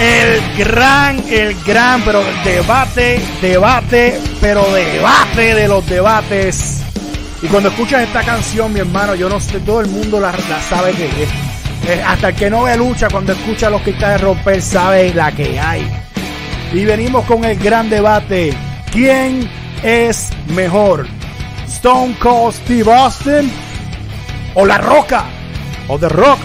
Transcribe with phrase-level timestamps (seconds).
[0.00, 6.82] El gran, el gran, pero debate, debate, pero debate de los debates.
[7.42, 10.62] Y cuando escuchas esta canción, mi hermano, yo no sé, todo el mundo la, la
[10.62, 11.28] sabe que es.
[11.88, 15.58] Eh, hasta el que no ve lucha, cuando escucha los cristales romper, sabe la que
[15.58, 15.88] hay.
[16.72, 18.52] Y venimos con el gran debate.
[18.92, 19.50] ¿Quién
[19.82, 21.08] es mejor?
[21.66, 23.50] ¿Stone Cold Steve Austin?
[24.54, 25.24] ¿O La Roca?
[25.88, 26.38] ¿O The Rock?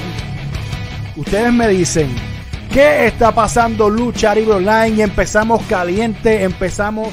[1.16, 2.33] Ustedes me dicen,
[2.74, 5.04] ¿qué está pasando Lucha Libre Online?
[5.04, 7.10] Empezamos caliente, empezamos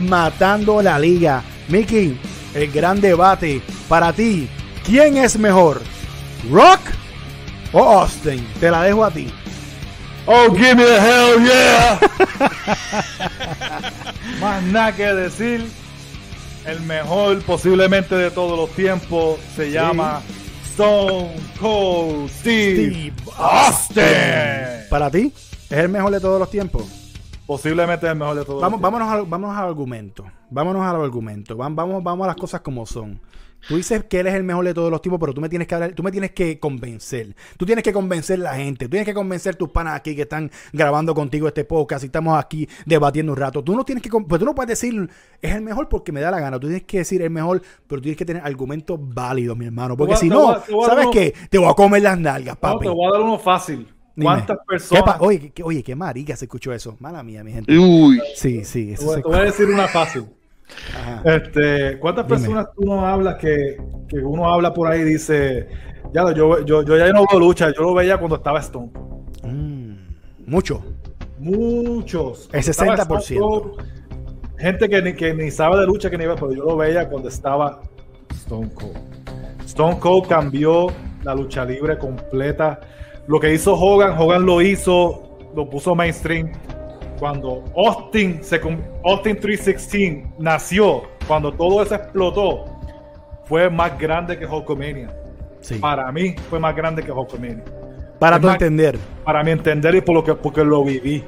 [0.00, 1.42] matando la liga.
[1.68, 2.18] Mickey,
[2.54, 4.48] el gran debate para ti.
[4.84, 5.82] ¿Quién es mejor?
[6.50, 6.80] ¿Rock
[7.72, 8.46] o Austin?
[8.58, 9.26] Te la dejo a ti.
[10.26, 12.00] Oh, give me the hell yeah.
[14.40, 15.68] Más nada que decir.
[16.64, 20.22] El mejor posiblemente de todos los tiempos se llama
[20.74, 24.88] Stone Cold Steve, Steve Austin.
[24.90, 25.32] Para ti,
[25.70, 26.82] es el mejor de todos los tiempos.
[27.46, 30.24] Posiblemente el mejor de todos Vamos, los vámonos, al, vámonos al argumento.
[30.50, 31.56] Vámonos al argumento.
[31.56, 33.20] Vam- Vamos, vamos a las cosas como son.
[33.68, 35.66] Tú dices que él es el mejor de todos los tiempos, pero tú me tienes
[35.68, 37.34] que hablar, tú me tienes que convencer.
[37.56, 38.84] Tú tienes que convencer la gente.
[38.86, 42.38] Tú tienes que convencer tus panas aquí que están grabando contigo este podcast y estamos
[42.38, 43.62] aquí debatiendo un rato.
[43.64, 45.08] Tú no tienes que, pues tú no puedes decir
[45.40, 46.58] es el mejor porque me da la gana.
[46.60, 49.96] Tú tienes que decir el mejor, pero tú tienes que tener argumentos válidos, mi hermano.
[49.96, 51.34] Porque a- si no, a- a ¿sabes dar qué?
[51.50, 52.84] Te voy a comer las nalgas, No, papi.
[52.86, 53.88] te voy a dar uno fácil.
[54.16, 54.26] Dime.
[54.26, 55.04] ¿Cuántas ¿Qué personas?
[55.04, 56.96] pa- oye, qué, oye, qué marica se escuchó eso.
[57.00, 57.76] Mala mía, mi gente.
[57.76, 58.20] Uy.
[58.36, 58.86] Sí, sí.
[58.86, 60.26] Te Eso voy, se te voy a decir una fácil.
[60.94, 61.22] Ajá.
[61.24, 62.38] Este, ¿Cuántas Dime.
[62.38, 63.76] personas uno habla que,
[64.08, 65.68] que uno habla por ahí y dice,
[66.12, 68.90] ya yo, yo, yo ya no veo lucha, yo lo veía cuando estaba Stone?
[69.42, 69.94] Mm,
[70.46, 70.82] mucho.
[71.38, 72.48] Muchos.
[72.52, 73.20] El Cuando estaba 60%.
[73.20, 73.94] Stone
[74.58, 77.08] gente que ni, que ni sabe de lucha que ni ve, pero yo lo veía
[77.08, 77.80] cuando estaba
[78.30, 78.96] Stone Cold.
[79.66, 80.86] Stone Cold cambió
[81.22, 82.80] la lucha libre completa.
[83.26, 86.52] Lo que hizo Hogan, Hogan lo hizo, lo puso mainstream.
[87.18, 88.60] Cuando Austin, se,
[89.04, 92.64] Austin 316 nació, cuando todo eso explotó,
[93.44, 95.14] fue más grande que Hulkamania.
[95.60, 95.76] Sí.
[95.76, 97.62] Para mí fue más grande que Hulkamania.
[98.18, 98.98] Para es tu más- entender.
[99.24, 101.24] Para mi entender y por lo que porque lo viví.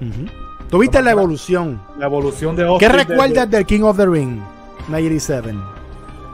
[0.00, 0.26] Ujú.
[0.68, 1.80] Tuviste la evolución.
[1.98, 2.92] La evolución de ¿Qué Austin.
[2.92, 4.40] recuerdas del King of the Ring?
[4.88, 5.54] 97.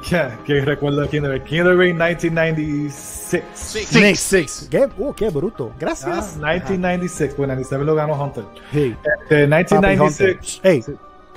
[0.08, 1.44] ¿Qué, qué recuerda King of the Ring?
[1.44, 3.94] King of the Ring 1996.
[3.94, 4.68] Nick Six.
[4.70, 4.88] ¿Qué?
[4.98, 5.70] Uh, qué bruto.
[5.72, 6.36] Ah, Gracias.
[6.36, 8.44] 1996, pues 97 lo ganó Hunter.
[8.72, 8.94] Sí.
[9.22, 10.60] Este, 1996.
[10.62, 10.92] Hey, Sí.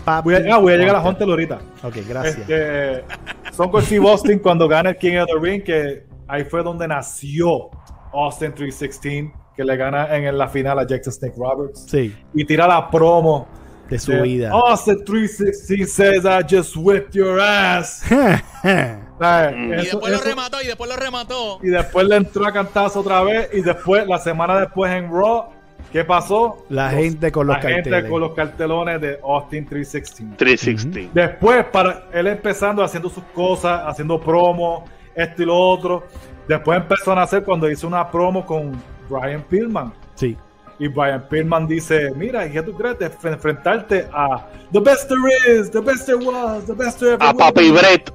[0.06, 1.28] papi Voy a, ah, voy a llegar a Hunter.
[1.28, 1.60] Ahorita.
[1.84, 2.38] Ok, gracias.
[2.38, 3.04] Este,
[3.52, 6.88] son con Steve Austin cuando gana el King of the Ring, que ahí fue donde
[6.88, 7.70] nació
[8.14, 11.86] Austin 316, que le gana en la final a Jackson Snake Roberts.
[11.88, 13.48] Sí, Y tira la promo.
[13.90, 14.52] De su de, vida.
[14.52, 18.04] Austin 316 says I just whipped your ass.
[18.64, 19.56] ¿Sabes?
[19.56, 19.70] Mm.
[19.70, 21.60] Y Eso- después lo remató, y después lo remató.
[21.62, 23.50] y después le entró a cantazo otra vez.
[23.54, 25.50] Y después, la semana después en Raw,
[25.92, 26.66] ¿qué pasó?
[26.70, 30.38] La gente con los la gente con los cartelones de Austin 316.
[30.38, 31.10] 316.
[31.14, 36.04] Después, para él empezando haciendo sus cosas, haciendo promo, esto y lo otro.
[36.48, 38.72] Después empezó a hacer cuando hizo una promo con
[39.10, 39.94] Brian Pillman.
[40.16, 40.36] Sí.
[40.84, 45.60] Y Brian Pillman dice, mira, ¿y qué tú crees de enfrentarte a The Best There
[45.62, 47.80] Is, The Best There Was, The Best There Ever A Papi Be"?
[47.80, 48.14] Brett.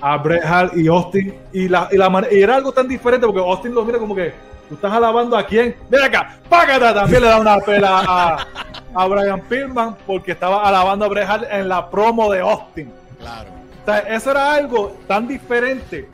[0.00, 3.40] a Bret Hart y Austin y la, y la y era algo tan diferente porque
[3.40, 4.32] Austin lo mira como que
[4.68, 8.46] tú estás alabando a quién mira acá págata también le da una pela a,
[8.94, 12.90] a Brian Pillman porque estaba alabando a Bret Hart en la promo de Austin
[13.20, 13.50] Claro.
[13.82, 16.08] o sea, eso era algo tan diferente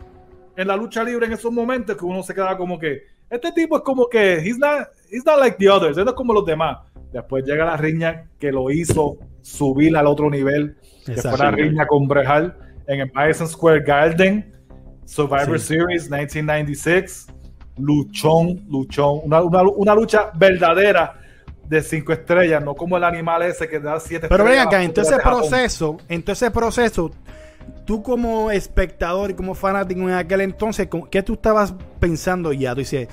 [0.57, 3.77] en la lucha libre en esos momentos que uno se quedaba como que este tipo
[3.77, 6.79] es como que he's not, he's not like the others, no es como los demás
[7.13, 11.87] después llega la riña que lo hizo subir al otro nivel que fue la riña
[11.87, 12.57] con Bret Hart
[12.89, 14.53] en el Madison Square Garden,
[15.05, 15.67] Survivor Sí.
[15.69, 17.27] Series 1996,
[17.79, 21.15] luchón, luchón, una, una- una lucha verdadera
[21.69, 24.67] de cinco estrellas, no como el animal ese que da siete Pero ven estrellas.
[24.75, 25.41] acá, en todo ese de Japón.
[25.41, 27.11] proceso, en todo ese proceso,
[27.85, 32.73] tú como espectador y como fanático en aquel entonces, ¿con- ¿qué tú estabas pensando ya?
[32.75, 33.09] Tú dices,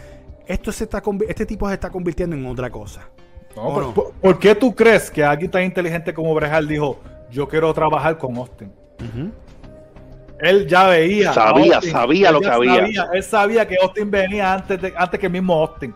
[0.47, 3.07] esto se está este tipo se está convirtiendo en otra cosa.
[3.55, 3.93] No, ¿O pero no?
[3.93, 6.99] ¿por, por qué tú crees que alguien tan inteligente como Bret Hart dijo,
[7.29, 8.71] yo quiero trabajar con Austin?
[10.39, 11.33] Él ya veía.
[11.33, 11.91] Sabía, Austin.
[11.91, 12.75] sabía Él lo que había.
[12.75, 15.93] sabía, él sabía que Austin venía antes, de, antes que el mismo Austin.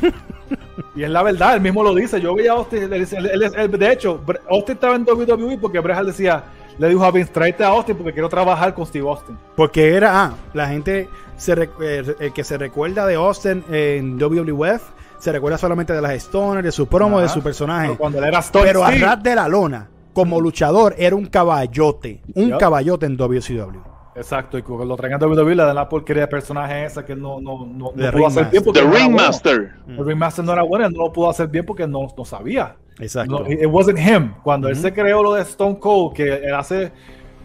[0.94, 2.20] y es la verdad, él mismo lo dice.
[2.20, 2.84] Yo veía a Austin.
[2.84, 6.44] él- él- él- él- de hecho, Austin estaba en WWE porque Bret Hart decía,
[6.78, 9.36] le dijo a Vince, tráete a Austin porque quiero trabajar con Steve Austin.
[9.56, 14.82] Porque era, ah, la gente, se eh, el que se recuerda de Austin en WWF,
[15.18, 17.86] se recuerda solamente de las Stoner, de su promo, de su personaje.
[17.86, 21.26] Pero cuando él era Stone Pero a ras de la lona, como luchador, era un
[21.26, 22.20] caballote.
[22.34, 23.78] Un caballote en WCW.
[24.18, 27.14] Exacto, y cuando lo traen a WWE le dan la porquería de personaje esa que
[27.14, 28.50] no, no, no, no pudo hacer Ringmaster.
[28.50, 29.16] bien porque The no era bueno.
[29.16, 29.72] Ringmaster.
[29.86, 32.74] El Ringmaster no era bueno, él no lo pudo hacer bien porque no, no sabía.
[32.98, 33.44] Exacto.
[33.44, 34.32] No, it wasn't him.
[34.42, 36.90] Cuando él se creó lo de Stone Cold, que él hace,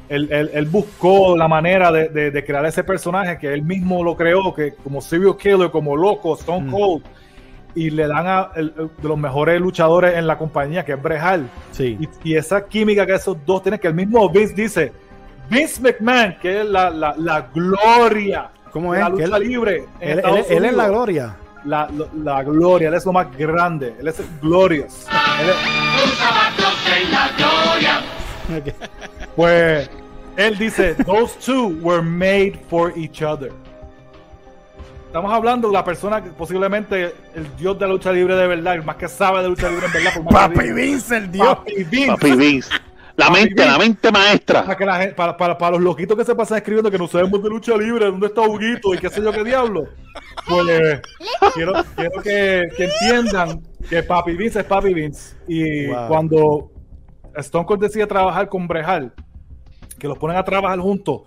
[0.10, 4.04] él, él- él buscó la manera de, de- de crear ese personaje que él mismo
[4.04, 6.72] lo creó, que como serial killer, como loco, Stone Mm.
[6.72, 7.04] Cold,
[7.76, 11.02] y le dan a el- el- de los mejores luchadores en la compañía, que es
[11.02, 11.50] Brejal.
[11.72, 11.98] sí.
[12.24, 14.92] Y, y esa química que esos dos tienen, que el mismo Vince dice,
[15.50, 19.02] Vince McMahon, que es la, la, la gloria ¿Cómo es?
[19.02, 21.36] la lucha él- libre en Él, Estados él- él es la gloria.
[21.66, 25.08] La, la- la gloria, él es lo más grande, él es glorious.
[25.42, 25.56] Él es-
[29.36, 29.90] Pues
[30.38, 33.52] él dice, those two were made for each other.
[35.08, 38.74] Estamos hablando de la persona que posiblemente el dios de la lucha libre de verdad,
[38.76, 40.14] el más que sabe de lucha libre en verdad.
[40.16, 40.72] por Papi.
[40.74, 41.48] Vince, el dios.
[41.48, 42.08] Papi Vince.
[42.08, 42.70] Papi Vince.
[43.16, 43.66] La Papi mente, Vince.
[43.72, 44.64] la mente maestra.
[44.64, 47.08] Para, que la gente- para, para, para los loquitos que se pasan escribiendo que no
[47.08, 49.88] sabemos de lucha libre, dónde está Huguito y qué sé yo qué diablo.
[50.48, 51.00] Pues
[51.54, 55.36] quiero, quiero que, que entiendan que Papi Vince es Papi Vince.
[55.48, 56.08] Y Wow.
[56.08, 56.72] cuando
[57.36, 59.14] Stone Cold decide trabajar con Brejal,
[60.00, 61.22] que los ponen a trabajar juntos.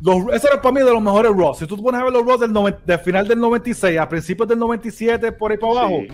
[0.00, 1.54] Los, ese era para mí de los mejores Raw.
[1.54, 5.32] Si tú pones a ver los Raw del, final del 96 a principios del 97,
[5.32, 6.08] por ahí para abajo, Sí.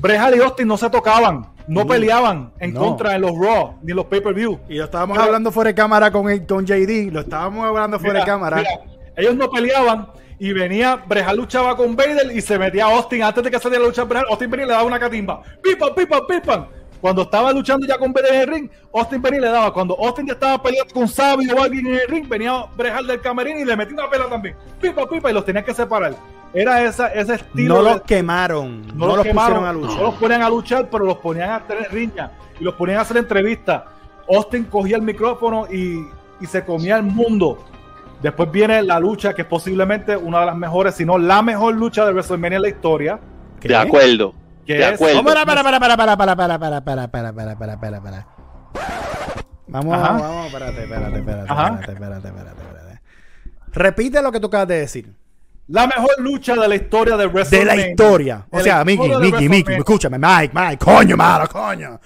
[0.00, 1.88] Brejal y Austin no se tocaban, no Mm.
[1.88, 2.80] peleaban en No.
[2.80, 4.60] contra en los Raw ni en los pay-per-view.
[4.68, 7.10] Y lo estábamos Pero- hablando fuera de cámara con, el- con JD.
[7.10, 8.56] Lo estábamos hablando fuera Mira, de cámara.
[8.58, 8.70] mira,
[9.16, 10.08] ellos no peleaban
[10.38, 13.82] y venía, Brejal luchaba con Vader y se metía a Austin antes de que saliera
[13.82, 14.28] la lucha Brejal.
[14.30, 15.42] Austin venía y le daba una catimba.
[15.60, 16.68] Pipan, pipan, pipan.
[17.00, 19.72] Cuando estaba luchando ya con en el ring, Austin venía y le daba.
[19.72, 23.20] Cuando Austin ya estaba peleando con Sabio o alguien en el ring, venía Brejal del
[23.20, 24.56] camerín y le metía una pela también.
[24.80, 26.14] Pipa, pipa y los tenían que separar.
[26.52, 27.74] Era esa, ese estilo.
[27.76, 28.86] No de- los quemaron.
[28.88, 29.96] No, no, los quemaron, pusieron a luchar.
[29.96, 33.02] No los ponían a luchar, pero los ponían a tener riña y los ponían a
[33.02, 33.82] hacer entrevistas.
[34.28, 35.98] Austin cogía el micrófono y,
[36.40, 37.64] y se comía el mundo.
[38.22, 41.74] Después viene la lucha que es posiblemente una de las mejores, si no la mejor
[41.76, 43.20] lucha de WrestleMania en la historia.
[43.60, 43.68] ¿Qué?
[43.68, 44.34] De acuerdo.
[44.74, 45.16] De es- acuerdo.
[45.22, 48.26] Vamos, para, para, para, para, para, para, para, para, para, para, para, para, para, para.
[49.66, 50.12] Vamos, Ajá.
[50.12, 53.00] vamos, espérate, espérate, espérate, espérate, espérate, espérate, espérate.
[53.72, 55.14] Repite lo que tú acabas de decir.
[55.68, 57.74] La mejor lucha de la historia de De WrestleMania.
[57.76, 58.46] la historia.
[58.50, 62.00] O De sea, Mickey, de Mickey, Mickey, escúchame, Mike, Mike, coño, malo, coño.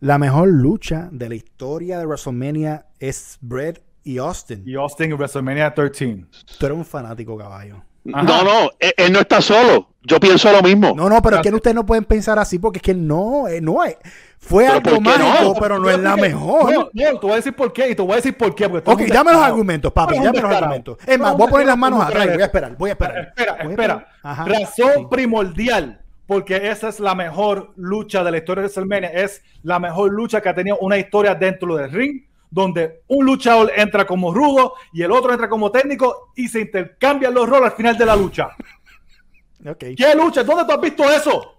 [0.00, 4.62] La mejor lucha de la historia de WrestleMania es Bret y Austin.
[4.64, 6.24] Y Austin en WrestleMania 13.
[6.60, 7.82] Tú eres un fanático, caballo.
[8.12, 8.22] Ajá.
[8.22, 9.88] No, no, él, él no está solo.
[10.02, 10.94] Yo pienso lo mismo.
[10.96, 13.60] No, no, pero es que ustedes no pueden pensar así porque es que no, eh,
[13.60, 13.96] no es.
[14.38, 15.18] Fue ¿Pero algo no?
[15.18, 16.72] mágico, pero no es la mejor.
[16.72, 18.68] No, no, te voy a decir por qué y te voy a decir por qué.
[18.68, 20.96] porque Ok, dame los argumentos, papi, dame los argumentos.
[21.06, 23.18] Es más, voy a poner las manos atrás y voy a esperar, voy a esperar.
[23.36, 24.08] Espera, espera.
[24.22, 25.06] Ajá, Razón sí.
[25.10, 29.10] primordial, porque esa es la mejor lucha de la historia de WrestleMania.
[29.10, 33.70] Es la mejor lucha que ha tenido una historia dentro del ring, donde un luchador
[33.76, 37.76] entra como rudo y el otro entra como técnico y se intercambian los roles al
[37.76, 38.48] final de la lucha.
[39.78, 40.44] ¿Qué lucha?
[40.44, 41.54] ¿Dónde tú has visto eso?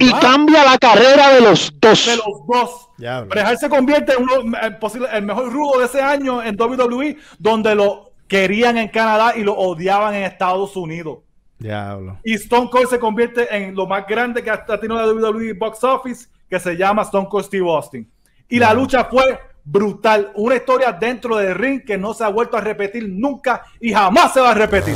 [0.00, 0.18] Y Ah.
[0.20, 2.06] cambia la carrera de los dos.
[2.06, 2.88] De los dos.
[3.28, 7.16] Brejal se convierte en uno, el, posible- el mejor rudo de ese año en WWE,
[7.38, 11.18] donde lo querían en Canadá y lo odiaban en Estados Unidos.
[11.58, 12.18] Diablo.
[12.22, 15.82] Y Stone Cold se convierte en lo más grande que ha tenido la WWE Box
[15.82, 18.08] Office, que se llama Stone Cold Steve Austin.
[18.48, 20.32] Y la lucha fue brutal.
[20.34, 24.32] Una historia dentro del ring que no se ha vuelto a repetir nunca y jamás
[24.32, 24.94] se va a repetir.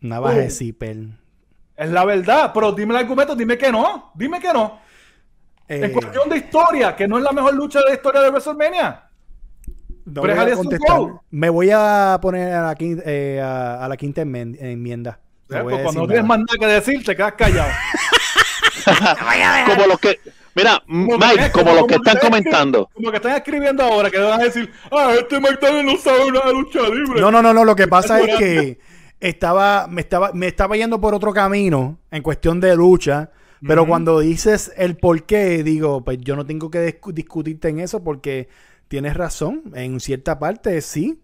[0.00, 0.50] Navaja de Uh.
[0.50, 0.96] zipper.
[1.76, 4.12] Es la verdad, pero dime el argumento, dime que no.
[4.14, 4.78] Dime que no.
[5.68, 8.30] Eh, En cuestión de historia, que no es la mejor lucha de la historia de
[8.30, 9.04] WrestleMania.
[10.04, 11.00] no voy a contestar.
[11.30, 15.20] Me voy a poner a la quinta, eh, a, a la quinta enmienda.
[15.48, 15.58] ¿Eh?
[15.62, 17.70] Pues cuando no tienes más nada que decir, te quedas callado.
[19.74, 20.18] Como los que.
[20.60, 22.88] Mira, Como Mike, que- como los que están comentando.
[22.94, 26.46] Como que están escribiendo ahora, que van a decir, ah, este Mike no sabe nada
[26.48, 27.20] de lucha libre.
[27.20, 27.64] No, no, no, no.
[27.64, 28.78] Lo que pasa es que
[29.20, 33.30] estaba, me estaba, me estaba yendo por otro camino en cuestión de lucha.
[33.66, 37.80] Pero cuando dices el por qué, digo, pues yo no tengo que discu- discutirte en
[37.80, 38.48] eso porque
[38.88, 39.64] tienes razón.
[39.74, 41.20] En cierta parte, sí.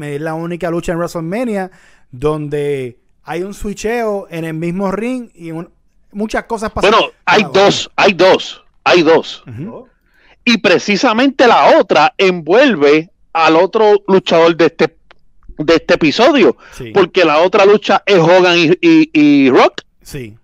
[0.00, 1.70] Es la única lucha en WrestleMania
[2.10, 5.70] donde hay un switcheo en el mismo ring y un-
[6.10, 6.90] muchas cosas pasan.
[6.90, 9.42] Bueno, hay Ah, dos, hay dos, hay dos.
[10.44, 14.96] Y precisamente la otra envuelve al otro luchador de este,
[15.58, 16.56] de este episodio.
[16.72, 16.92] Sí.
[16.94, 19.82] Porque la otra lucha es Hogan y, y- y Rock.
[20.02, 20.36] Sí.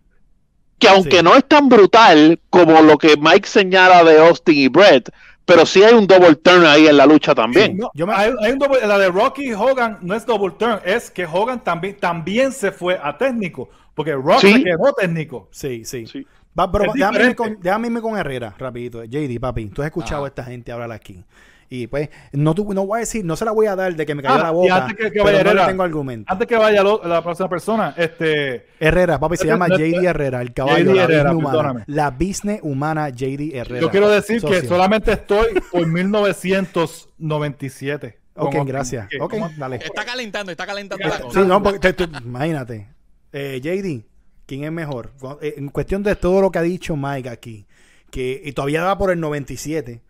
[0.78, 1.22] Que aunque Sí.
[1.22, 5.08] no es tan brutal como lo que Mike señala de Austin y Brett,
[5.44, 7.76] pero sí hay un double turn ahí en la lucha también.
[7.76, 10.54] No, Yo me- hay, hay un doble- la de Rocky y Hogan no es double
[10.58, 14.52] turn, es que Hogan también, también se fue a técnico, porque Rock Sí.
[14.54, 15.48] se quedó técnico.
[15.52, 16.06] Sí, sí.
[16.06, 16.26] Sí.
[16.58, 19.04] Va, déjame, irme con, déjame irme con Herrera, rapidito.
[19.04, 21.24] JD, papi, tú has escuchado a esta gente hablar aquí.
[21.70, 24.04] Y pues, no, tu- no voy a decir, no se la voy a dar de
[24.04, 24.76] que me cayó Ah, la y boca.
[24.84, 25.66] antes que- que pero vaya no Herrera.
[25.68, 26.30] tengo argumento.
[26.30, 28.66] Antes que vaya lo- la próxima persona, este.
[28.78, 31.84] Herrera, papi, se No, llama no, JD Herrera, el caballo, JD la Herrera, business humana.
[31.86, 33.80] La business humana JD Herrera.
[33.80, 38.18] Yo quiero decir que solamente estoy por 1997.
[38.34, 39.08] Ok, Como- gracias.
[39.08, 39.76] que- Ok, como- dale.
[39.76, 41.40] Está calentando, está calentando la Sí, cosa.
[41.44, 42.88] no, porque te- te- imagínate.
[43.32, 44.04] Eh, JD,
[44.52, 45.12] ¿quién es mejor?
[45.40, 47.64] Eh, En cuestión de todo lo que ha dicho Mike aquí,
[48.10, 50.02] que y todavía va por el 97.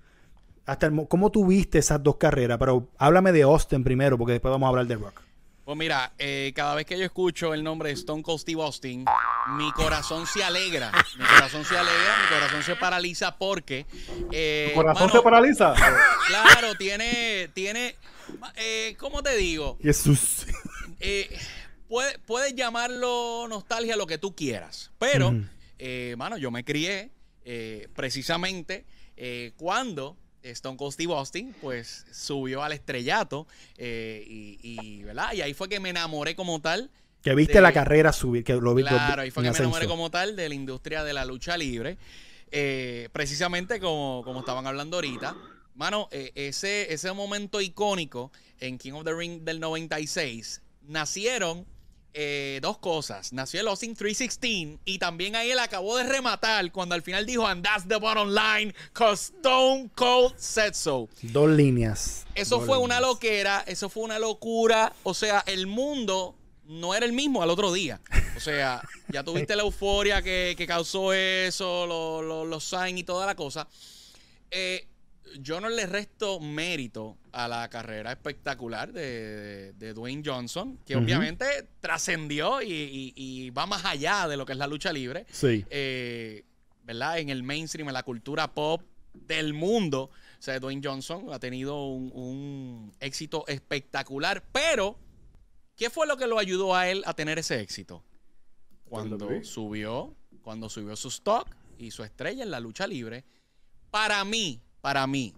[0.66, 2.58] Hasta el, mo- ¿Cómo tuviste esas dos carreras?
[2.58, 5.20] Pero háblame de Austin primero, porque después vamos a hablar de Rock.
[5.64, 9.04] Pues mira, eh, cada vez que yo escucho el nombre de Stone Cold Steve Austin,
[9.56, 10.90] mi corazón se alegra.
[11.16, 13.86] Mi corazón se alegra, mi corazón se paraliza porque.
[14.32, 15.74] eh, ¿Tu corazón mano, se paraliza?
[16.26, 17.48] Claro, tiene.
[17.54, 17.94] tiene
[18.56, 19.78] eh, ¿Cómo te digo?
[19.80, 20.46] Jesús.
[20.98, 21.28] Eh,
[21.92, 24.90] puede- puedes llamarlo nostalgia, lo que tú quieras.
[24.98, 25.34] Pero,
[25.78, 27.10] eh, mano, yo me crié
[27.44, 33.46] eh, precisamente eh, cuando Stone Cold Steve Austin, pues, subió al estrellato.
[33.76, 35.32] eh, y, y, ¿verdad?
[35.34, 36.90] Y ahí fue que me enamoré como tal.
[37.22, 39.84] Que viste de- la carrera subir, que lo vi Claro, ahí fue que me enamoré
[39.84, 39.94] ascenso.
[39.94, 41.98] como tal de la industria de la lucha libre.
[42.50, 45.36] Eh, precisamente como, como estaban hablando ahorita.
[45.74, 48.30] Mano, eh, ese, ese momento icónico
[48.60, 51.66] en King of the Ring del 96, nacieron
[52.14, 53.32] eh, dos cosas.
[53.32, 57.46] Nació el Austin 316 y también ahí él acabó de rematar cuando al final dijo,
[57.46, 61.08] and that's the bottom line, cause Stone Cold said so.
[61.22, 62.26] Dos líneas.
[62.34, 64.92] Eso Dos fue una loquera, eso fue una locura.
[65.04, 68.00] O sea, el mundo no era el mismo al otro día.
[68.36, 73.04] O sea, ya tuviste la euforia que, que causó eso, lo- lo- los signs y
[73.04, 73.66] toda la cosa.
[74.50, 74.86] Eh,
[75.40, 80.96] yo no le resto mérito a la carrera espectacular de, de- de Dwayne Johnson, que
[80.96, 81.44] obviamente
[81.80, 85.64] trascendió y, y- y va más allá de lo que es la lucha libre Sí.
[85.70, 86.44] eh,
[86.84, 87.18] ¿verdad?
[87.18, 88.82] En el mainstream, en la cultura pop
[89.14, 90.10] del mundo.
[90.38, 94.98] O sea, Dwayne Johnson ha tenido un, un éxito espectacular, pero
[95.76, 98.02] ¿qué fue lo que lo ayudó a él a tener ese éxito?
[98.84, 99.44] Cuando WWE.
[99.44, 101.48] subió, cuando subió su stock
[101.78, 103.24] y su estrella en la lucha libre.
[103.90, 105.32] Para mí, para mí,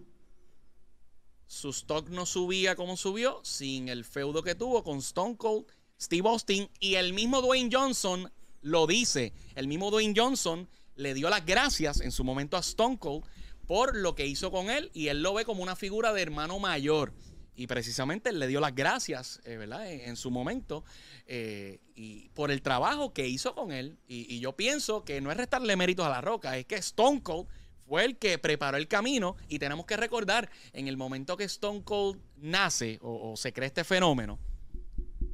[1.46, 5.66] su stock no subía como subió sin el feudo que tuvo con Stone Cold,
[6.00, 8.32] Steve Austin y el mismo Dwayne Johnson
[8.62, 9.32] lo dice.
[9.54, 13.24] El mismo Dwayne Johnson le dio las gracias en su momento a Stone Cold
[13.66, 16.58] por lo que hizo con él y él lo ve como una figura de hermano
[16.58, 17.12] mayor.
[17.54, 19.88] Y precisamente él le dio las gracias, eh, ¿verdad?
[19.88, 20.84] En, en su momento
[21.26, 23.98] eh, y por el trabajo que hizo con él.
[24.08, 27.22] Y, y yo pienso que no es restarle méritos a la roca, es que Stone
[27.22, 27.46] Cold
[27.86, 31.82] fue el que preparó el camino y tenemos que recordar, en el momento que Stone
[31.84, 34.38] Cold nace o, o se crea este fenómeno,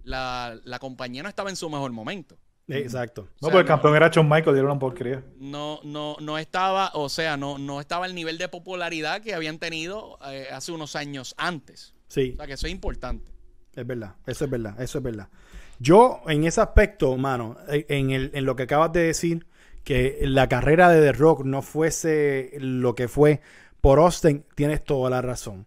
[0.05, 2.37] la, la compañía no estaba en su mejor momento.
[2.69, 3.23] Exacto.
[3.23, 5.25] No, O sea, porque el campeón era Shawn Michael, dieron una porquería.
[5.39, 9.59] No, no, no estaba, o sea, no, no estaba al nivel de popularidad que habían
[9.59, 11.95] tenido eh, hace unos años antes.
[12.09, 12.33] Sí.
[12.35, 13.33] O sea, que eso es importante.
[13.75, 15.29] Es verdad, eso es verdad, eso es verdad.
[15.79, 19.47] Yo, en ese aspecto, mano, en, el, en lo que acabas de decir,
[19.85, 23.41] que la carrera de The Rock no fuese lo que fue
[23.81, 25.67] por Austin, tienes toda la razón.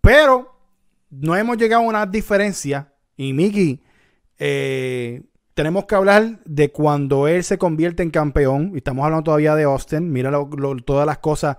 [0.00, 0.54] Pero
[1.10, 3.82] no hemos llegado a una diferencia, y Mickey,
[4.38, 5.22] eh,
[5.54, 9.64] tenemos que hablar de cuando él se convierte en campeón, y estamos hablando todavía de
[9.64, 11.56] Austin, mira lo- todas las cosas,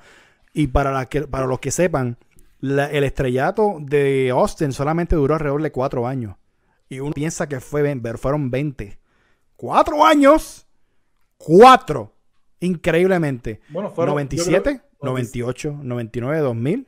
[0.53, 2.17] y para, que, los que sepan,
[2.61, 6.35] el estrellato de Austin solamente duró alrededor de cuatro años.
[6.89, 8.97] Y uno piensa que fue, fueron 20.
[9.55, 10.66] ¡Cuatro años!
[11.37, 12.13] ¡Cuatro!
[12.59, 13.61] Increíblemente.
[13.69, 16.87] Bueno, fueron- 97, yo creo- 98, 99, 2000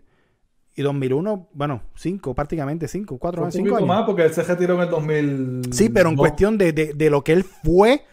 [0.76, 3.88] y 2001, bueno, cinco, prácticamente cinco, cuatro Un cinco años.
[3.88, 5.62] más porque él se retiró en el 2000.
[5.72, 8.04] Sí, pero en no, cuestión de, de- de lo que él fue,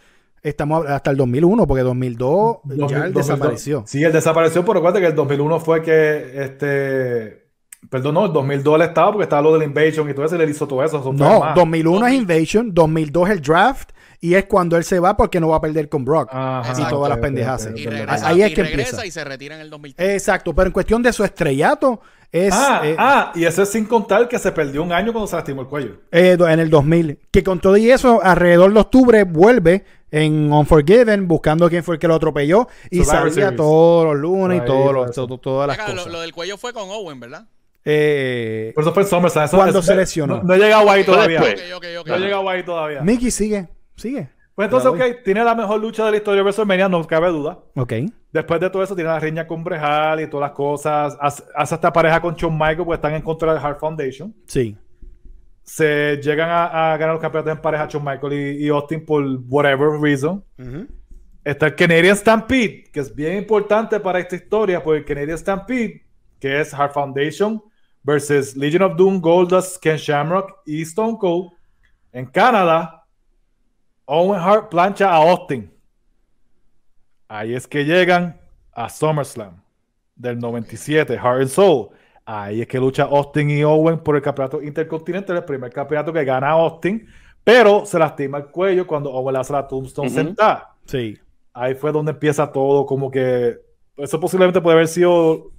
[0.43, 3.27] estamos hasta el 2001, porque 2002 ya 2000, él 2002.
[3.27, 3.83] desapareció.
[3.87, 7.47] Sí, él desapareció, pero recuerda que el 2001 fue que este.
[7.89, 10.41] Perdón, no, el 2002 él estaba porque estaba lo del Invasion y todo eso, y
[10.41, 10.99] él hizo todo eso.
[10.99, 11.55] eso No, más.
[11.55, 15.49] 2001 es Invasion, 2002 es el draft y es cuando él se va porque no
[15.49, 16.29] va a perder con Brock.
[16.31, 17.69] Ajá, y todas las pendejas.
[17.75, 19.05] Y regresa, Ahí es y que regresa empieza.
[19.05, 20.09] y se retira en el 2003.
[20.13, 23.85] Exacto, pero en cuestión de su estrellato es Ah, eh, ah, y eso es sin
[23.85, 25.97] contar que se perdió un año cuando se lastimó el cuello.
[26.11, 31.27] eh, en el 2000, que con todo y eso, alrededor de octubre vuelve en Unforgiven
[31.27, 33.55] buscando quién fue el que lo atropelló y Survivor salía Series.
[33.57, 36.07] todos los lunes y todos los- todas las Acá, cosas.
[36.11, 37.45] lo del cuello fue con Owen, ¿verdad?
[37.89, 39.49] Eh, Por eso fue el SummerSlam.
[39.49, 40.37] Cuando se lesionó.
[40.37, 41.39] No, no he llegado ahí todavía.
[41.39, 41.71] después.
[41.73, 42.07] Ok, ok, ok.
[42.07, 43.01] No he llegado ahí todavía.
[43.01, 44.29] Mickey sigue, sigue.
[44.55, 47.59] Pues entonces, ok, tiene la mejor lucha de la historia de WrestleMania, no cabe duda.
[47.75, 47.93] Ok.
[48.31, 51.15] Después de todo eso, tiene la riña con Brejal y todas las cosas.
[51.21, 54.33] Hace, hace esta pareja con Shawn Michaels, porque están en contra del Hart Foundation.
[54.47, 54.75] Sí.
[55.61, 59.23] Se llegan a, a ganar los campeonatos en pareja Shawn Michaels y, y Austin por
[59.47, 60.43] whatever reason.
[61.43, 66.03] Está el Canadian Stampede, que es bien importante para esta historia, porque el Canadian Stampede,
[66.39, 67.61] que es Hart Foundation
[68.01, 71.51] versus Legion of Doom, Goldust, Ken Shamrock y Stone Cold.
[72.11, 72.96] En Canadá,
[74.09, 75.69] Owen Hart plancha a Austin.
[77.27, 78.39] Ahí es que llegan
[78.71, 79.61] a SummerSlam
[80.15, 81.89] del 97, Heart and Soul.
[82.25, 86.23] Ahí es que lucha Austin y Owen por el campeonato intercontinental, el primer campeonato que
[86.23, 87.05] gana Austin,
[87.43, 90.73] pero se lastima el cuello cuando Owen le hace la tombstone sentada.
[90.85, 91.17] Sí.
[91.53, 93.57] Ahí fue donde empieza todo, como que
[93.97, 95.51] eso posiblemente puede haber sido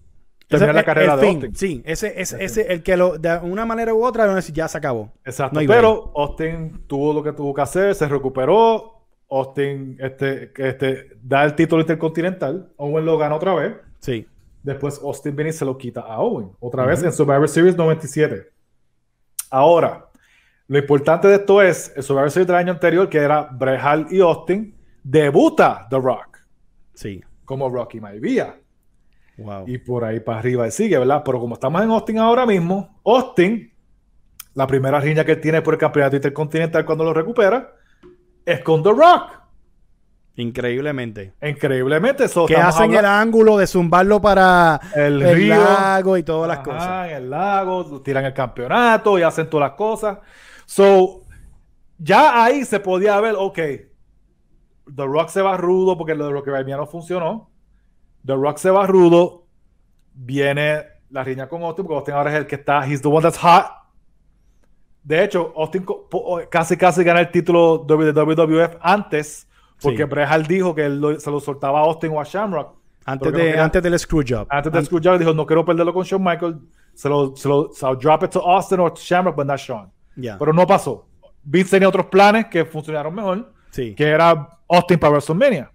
[0.49, 1.57] terminar la carrera el de fin, Austin.
[1.57, 5.13] Sí, ese, ese, ese, el que lo, de una manera u otra, ya se acabó.
[5.25, 5.61] Exacto.
[5.61, 8.95] No pero Austin tuvo lo que tuvo que hacer, se recuperó.
[9.31, 12.73] Austin este, este, da el título intercontinental.
[12.77, 13.75] Owen lo gana otra vez.
[14.01, 14.27] Sí.
[14.63, 16.51] Después Austin viene y se lo quita a Owen.
[16.61, 18.51] Otra vez en Survivor Series 97.
[19.51, 20.09] Ahora,
[20.67, 24.13] lo importante de esto es el Survivor Series del año anterior, que era Bret Hart
[24.13, 26.39] y Austin, debuta The Rock
[26.95, 27.23] Sí.
[27.45, 28.57] como Rocky Maivia.
[29.39, 29.65] Wow.
[29.67, 31.23] Y por ahí para arriba y sigue, ¿verdad?
[31.25, 33.73] Pero como estamos en Austin ahora mismo, Austin,
[34.55, 37.73] la primera riña que tiene por el campeonato intercontinental cuando lo recupera,
[38.45, 39.39] es con The Rock.
[40.37, 41.35] Increíblemente.
[41.43, 45.57] Increíblemente, eso Que hacen el ángulo de zumbarlo para El el, río.
[45.57, 47.09] lago y todas las Ajá, cosas.
[47.11, 50.19] en el lago, tiran el campeonato y hacen todas las cosas.
[50.65, 51.23] So,
[51.99, 56.51] ya ahí se podía ver, ok, The Rock se va rudo porque lo de Rocky
[56.51, 57.51] Balboa no funcionó.
[58.27, 59.45] The Rock se va rudo.
[60.15, 63.23] Viene la riña con Austin, porque Austin ahora es el que está, he's the one
[63.23, 63.67] that's hot.
[65.03, 69.49] De hecho, Austin po- casi casi gana el título de WWF antes,
[69.81, 70.05] porque Sí.
[70.05, 72.77] Bret Hart dijo que él lo- se lo soltaba a Austin o a Shamrock.
[73.07, 74.47] Antes, no de, quería- antes del Screwjob.
[74.51, 76.57] antes de escuchar, dijo, no quiero perderlo con Shawn Michaels.
[76.93, 79.59] Se lo, se lo so I'll drop it to Austin or to Shamrock, but not
[79.59, 79.91] Shawn.
[80.17, 80.37] Ya.
[80.37, 81.07] Pero no pasó.
[81.43, 83.95] Vince tenía otros planes que funcionaron mejor, Sí.
[83.95, 85.71] que era Austin para WrestleMania.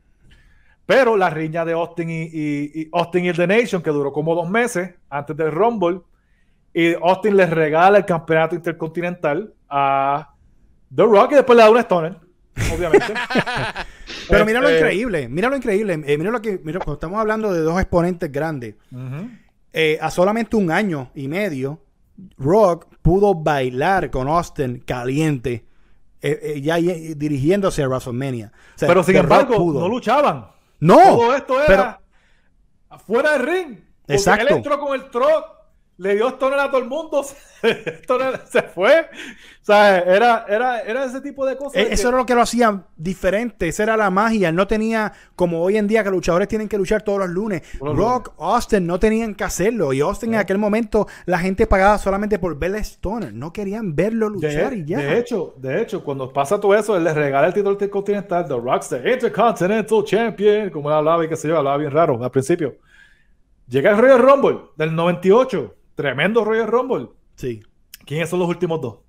[0.85, 4.11] Pero la riña de Austin y, y- y Austin y el The Nation, que duró
[4.11, 6.01] como dos meses antes del Rumble,
[6.73, 10.33] y Austin les regala el campeonato intercontinental a
[10.93, 12.17] The Rock y después le da un Stoner,
[12.75, 13.13] obviamente.
[14.29, 15.93] Pero mira lo Este, increíble, mira lo increíble.
[16.05, 18.75] eh, mira lo que, mira, cuando estamos hablando de dos exponentes grandes,
[19.71, 21.79] eh, a solamente un año y medio,
[22.37, 25.65] Rock pudo bailar con Austin caliente,
[26.21, 28.51] eh, eh, ya eh, dirigiéndose a WrestleMania.
[28.75, 29.79] O sea, Pero sin embargo, pudo.
[29.81, 30.45] no luchaban.
[30.83, 32.01] No, Todo esto era pero-
[32.89, 33.79] afuera del ring.
[34.07, 34.47] Exacto.
[34.47, 35.45] Él entró con el truck,
[35.97, 37.23] le dio stoner a todo el mundo,
[38.03, 39.01] Stoner se fue.
[39.61, 41.75] O sea, era, era, era ese tipo de cosas.
[41.75, 44.49] Eh, de Eso que- era lo que lo hacía diferente, esa era la magia.
[44.49, 47.61] Él no tenía, como hoy en día que luchadores tienen que luchar todos los lunes.
[47.79, 49.93] Rock, Austin no tenían que hacerlo.
[49.93, 53.33] Y Austin en aquel momento la gente pagaba solamente por verle Stoner.
[53.33, 54.97] No querían verlo luchar de, y ya.
[54.97, 58.55] de hecho, de hecho, cuando pasa todo eso, él le regala el título intercontinental, The
[58.55, 62.31] Rock's the Intercontinental Champion, como él hablaba y qué sé yo, hablaba bien raro al
[62.31, 62.75] principio.
[63.67, 67.09] Llega el Royal Rumble del 98, tremendo Royal Rumble.
[67.35, 67.61] Sí.
[68.05, 68.99] ¿Quiénes son los últimos dos?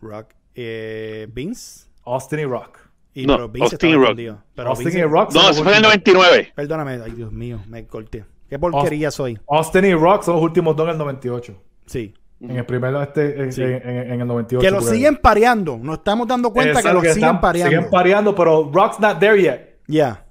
[0.00, 0.34] Rock.
[0.54, 1.88] Eh, Vince.
[2.04, 2.78] Austin y Rock.
[3.14, 4.16] Y, No, pero Vince Austin y Rock.
[4.54, 6.52] Pero Austin Vince- y Rock son No, eso fue en el últimos- 99.
[6.54, 8.24] Perdóname, ay Dios mío, me corté.
[8.48, 9.38] Qué porquería soy.
[9.48, 11.60] Austin y Rock son los últimos dos en el 98.
[11.86, 12.14] Sí.
[12.40, 13.62] En el primero, este, en, Sí.
[13.62, 14.64] en- en- en el 98.
[14.64, 15.76] Que lo siguen pareando.
[15.76, 17.76] Nos estamos dando cuenta Exacto, que lo que siguen están- pareando.
[17.76, 19.80] Siguen pareando, pero Rock's not there yet.
[19.88, 20.24] Ya.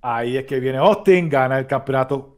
[0.00, 2.31] Ahí es que viene Austin, gana el campeonato.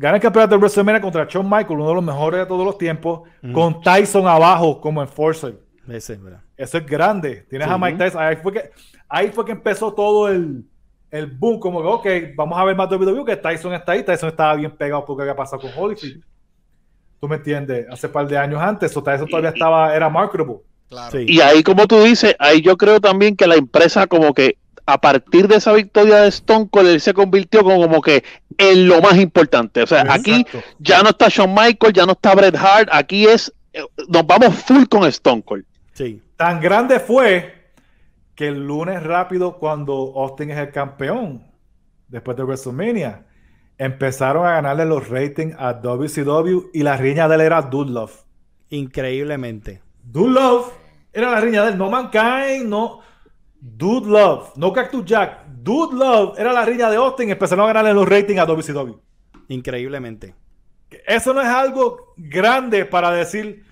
[0.00, 2.78] Gana el campeonato de WrestleMania contra Shawn Michaels, uno de los mejores de todos los
[2.78, 5.60] tiempos, con Tyson abajo como enforcer.
[5.86, 6.40] Ese, ¿verdad?
[6.56, 7.44] Eso es grande.
[7.50, 8.22] Tienes a Mike Tyson.
[8.22, 8.70] Ahí fue que,
[9.06, 10.64] ahí fue que empezó todo el,
[11.10, 11.60] el boom.
[11.60, 14.02] Como que, ok, vamos a ver más WWE, que Tyson está ahí.
[14.02, 16.24] Tyson estaba bien pegado porque había pasado con Holyfield.
[17.20, 17.86] ¿Tú me entiendes?
[17.90, 20.60] Hace par de años antes, o Tyson todavía estaba, era marketable.
[20.88, 21.10] Claro.
[21.10, 21.26] Sí.
[21.28, 25.00] Y ahí, como tú dices, ahí yo creo también que la empresa como que a
[25.00, 28.24] partir de esa victoria de Stone Cold, él se convirtió como, como que
[28.58, 29.82] en lo más importante.
[29.82, 30.44] O sea, aquí
[30.78, 34.54] ya no está Shawn Michaels, ya no está Bret Hart, aquí es, eh, nos vamos
[34.54, 35.64] full con Stone Cold.
[35.92, 36.22] Sí.
[36.36, 37.54] Tan grande fue
[38.34, 41.44] que el lunes rápido, cuando Austin es el campeón,
[42.08, 43.26] después de WrestleMania,
[43.76, 48.24] empezaron a ganarle los ratings a WCW y la riña de él era Dude Love.
[48.70, 49.82] Increíblemente.
[50.02, 50.72] Dude Love
[51.12, 53.00] era la riña de él, no Mankind, no
[53.60, 55.44] Dude Love, no Cactus Jack.
[55.46, 58.98] Dude Love era la riña de Austin y empezaron a ganarle los ratings a WCW.
[59.48, 60.34] Increíblemente.
[61.06, 63.64] Eso no es algo grande para decir,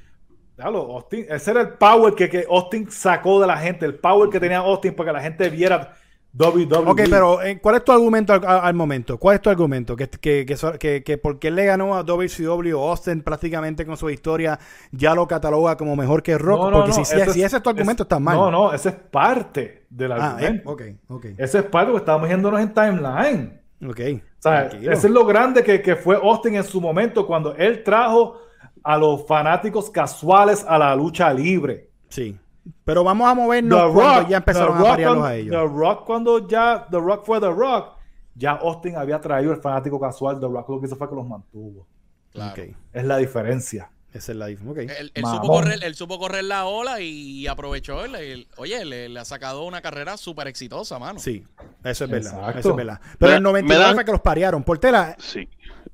[0.56, 4.28] "Diablo, Austin, ese era el power que, que Austin sacó de la gente, el power
[4.28, 5.96] que tenía Austin para que la gente viera
[6.34, 6.90] WWE.
[6.90, 9.18] Ok, pero eh, ¿cuál es tu argumento al, momento?
[9.18, 9.96] ¿Cuál es tu argumento?
[9.96, 14.08] Que, que, que, que, que porque él le ganó a WCW Austin prácticamente con su
[14.10, 14.58] historia
[14.92, 16.60] ya lo cataloga como mejor que Rock.
[16.60, 18.36] No, no, porque no, si, si- si ese es tu argumento, está mal.
[18.36, 20.70] No, no, ese es parte del Ah, eh, argumento.
[20.70, 21.24] ok, ok.
[21.38, 23.60] Ese es parte porque estamos yéndonos en timeline.
[23.88, 24.00] Ok.
[24.38, 27.82] O sea, eso es lo grande que, que fue Austin en su momento cuando él
[27.82, 28.38] trajo
[28.84, 31.90] a los fanáticos casuales a la lucha libre.
[32.08, 32.36] Sí.
[32.84, 35.50] Pero vamos a The movernos cuando Rock, ya empezaron The a Rock variarlos a ellos.
[35.52, 37.96] The Rock cuando ya The Rock fue The Rock,
[38.34, 40.38] ya Austin había traído el fanático casual.
[40.40, 41.86] The Rock lo que hizo fue que los mantuvo.
[42.32, 42.62] Claro.
[42.92, 43.90] Es la diferencia.
[44.12, 44.78] Esa es la dif- ok.
[44.78, 48.04] Él, supo correr, él supo correr la ola y aprovechó.
[48.06, 51.18] él- él- oye, le, le ha sacado una carrera súper exitosa, mano.
[51.18, 51.44] Sí,
[51.84, 52.32] eso es verdad.
[52.38, 52.58] Exacto.
[52.60, 53.00] Eso es verdad.
[53.18, 54.62] Pero Me- en 99 me dan- fue que los parearon.
[54.64, 55.46] Portela, Sí.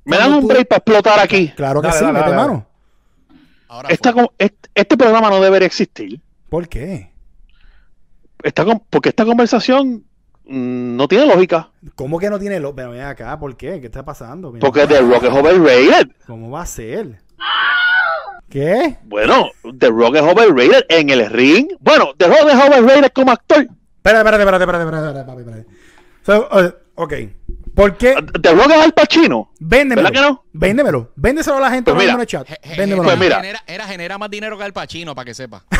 [0.05, 1.49] Me dan un tú- break para explotar aquí.
[1.55, 2.51] claro que Dale, sí, dale, mete dale, dale.
[2.53, 2.67] mano.
[3.67, 6.21] Ahora Esta este, este programa no debería existir.
[6.55, 7.11] ¿Por qué?
[8.41, 10.05] Esta, con- porque esta conversación
[10.45, 11.69] mm, no tiene lógica.
[11.95, 12.73] ¿Cómo que no tiene lo?
[12.73, 13.81] Pero ven acá, ¿por qué?
[13.81, 14.53] ¿Qué está pasando?
[14.53, 16.11] Mira, Porque The Rock es overrated.
[16.25, 17.19] ¿Cómo va a ser?
[18.47, 18.99] ¿Qué?
[19.03, 21.67] Bueno, The Rock es overrated en el ring.
[21.81, 23.67] Bueno, The Rock es overrated como actor.
[23.97, 25.65] Espérate, espérate, espérate, espérate, espérate, espérate, espérate.
[26.25, 26.47] So,
[26.95, 27.13] ok.
[27.75, 28.15] ¿Por qué?
[28.41, 29.51] The Rock es Al Pacino.
[29.59, 30.07] Véndemelo.
[30.09, 30.43] ¿Verdad que no?
[30.53, 31.11] Véndemelo.
[31.15, 32.47] Véndeselo a la gente Pues mira, el chat.
[32.77, 33.03] Véndemelo.
[33.03, 33.35] Pues mira.
[33.37, 35.63] genera, era, genera más dinero que el Pachino, para que sepa.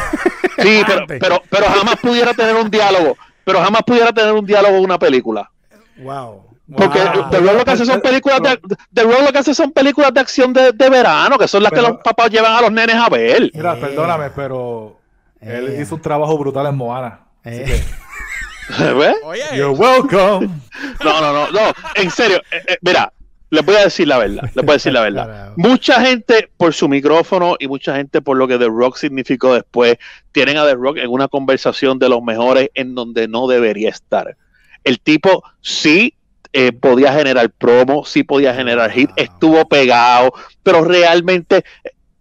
[0.58, 3.18] Sí, pero, pero, pero jamás pudiera tener un diálogo.
[3.44, 5.52] Pero jamás pudiera tener un diálogo en una película.
[5.98, 6.46] Wow.
[6.78, 7.30] Porque Wow.
[7.30, 8.60] The Rock lo que hace son películas de,
[8.94, 11.72] The Rock lo que hace son películas de acción de, de verano, que son las
[11.74, 13.52] que los papás llevan a los nenes a ver.
[13.54, 13.82] Mira, Eh.
[13.82, 14.98] perdóname, pero
[15.42, 15.82] él Eh.
[15.82, 17.20] hizo un trabajo brutal en Moana.
[17.44, 17.64] Así Eh.
[17.66, 17.84] que,
[18.98, 19.16] ¿Ves?
[19.24, 20.50] Oye, you're welcome.
[21.04, 21.74] No, no, no, no.
[21.96, 23.12] En serio, eh, eh, mira,
[23.50, 24.44] les voy a decir la verdad.
[24.54, 25.54] Les voy a decir la verdad.
[25.56, 29.98] Mucha gente por su micrófono y mucha gente por lo que The Rock significó después,
[30.34, 34.36] tienen a The Rock en una conversación de los mejores en donde no debería estar.
[34.84, 36.14] El tipo sí
[36.52, 39.16] eh, podía generar promo, sí podía generar hit, Wow.
[39.18, 41.64] estuvo pegado, pero realmente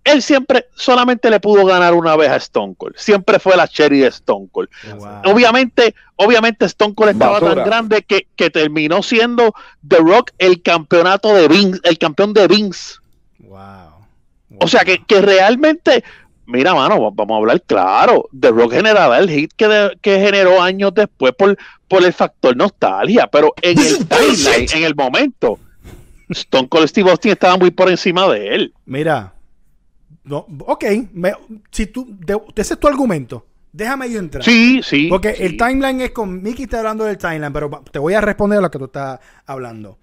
[0.05, 2.95] él siempre solamente le pudo ganar una vez a Stone Cold.
[2.97, 4.69] Siempre fue la cherry de Stone Cold.
[4.97, 5.23] Wow.
[5.33, 7.55] Obviamente, obviamente Stone Cold estaba Basura.
[7.55, 9.55] tan grande que, que terminó siendo
[9.87, 12.97] The Rock el campeonato de Vince, el campeón de Vince.
[13.39, 13.59] Wow.
[14.61, 16.05] O sea que, que realmente,
[16.47, 18.29] mira, mano, va- vamos a hablar claro.
[18.39, 21.57] The Rock generaba el hit que, de- que generó años después por,
[21.89, 25.59] por el factor nostalgia, pero en el timeline, en el momento,
[26.29, 28.75] Stone Cold Steve Austin estaba muy por encima de él.
[28.87, 29.33] Mira.
[30.25, 30.85] No, ok.
[31.13, 31.35] me-
[31.71, 33.47] si tú, de- ese es tu argumento.
[33.73, 34.45] Déjame yo entrar.
[34.45, 35.09] Sí, sí.
[35.09, 35.43] Porque sí.
[35.43, 36.41] el timeline es con.
[36.43, 39.19] Mickey está hablando del timeline, pero te voy a responder a lo que tú estás
[39.47, 39.99] hablando.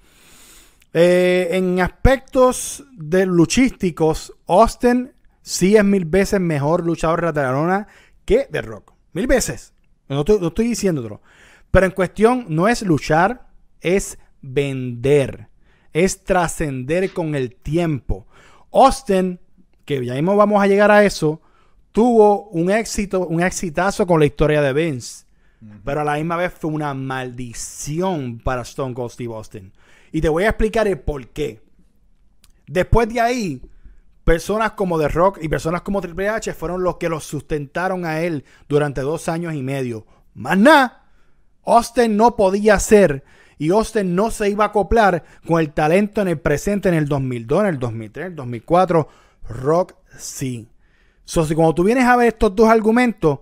[0.94, 7.88] Eh, en aspectos de luchísticos, Austin sí es mil veces mejor luchador de la lona
[8.26, 8.94] que The Rock.
[9.14, 9.74] Mil veces.
[10.10, 11.22] No estoy, no estoy diciéndolo.
[11.72, 13.48] Pero en cuestión no es luchar,
[13.80, 15.48] es vender.
[15.94, 18.28] Es trascender con el tiempo.
[18.74, 19.40] Austin,
[19.86, 21.42] que ya mismo vamos a llegar a eso,
[21.92, 25.26] tuvo un éxito, un exitazo con la historia de Vince.
[25.86, 29.72] Pero a la misma vez fue una maldición para Stone Cold Steve Austin.
[30.12, 31.62] Y te voy a explicar el por qué.
[32.66, 33.62] Después de ahí,
[34.24, 38.22] personas como The Rock y personas como Triple H fueron los que lo sustentaron a
[38.22, 40.08] él durante dos años y medio.
[40.34, 41.04] Más nada,
[41.64, 43.24] Austin no podía ser
[43.58, 47.08] y Austin no se iba a acoplar con el talento en el presente en el
[47.08, 49.08] 2002, en el 2003, en el 2004.
[49.50, 50.68] Rock sí.
[51.26, 53.40] So, si cuando tú vienes a ver estos dos argumentos,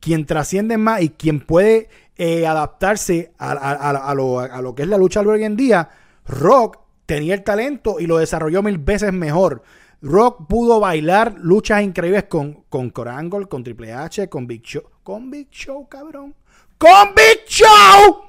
[0.00, 4.82] quien trasciende más y quien puede eh, adaptarse a, a- a- lo, a lo que
[4.82, 5.88] es la lucha libre hoy en día,
[6.26, 9.62] Rock tenía el talento y lo desarrolló mil veces mejor.
[10.00, 14.82] Rock pudo bailar luchas increíbles con, con Kurt Angle, con Triple H, con Big Show.
[15.02, 16.34] Con Big Show, cabrón.
[16.78, 18.22] ¡Con Big Show!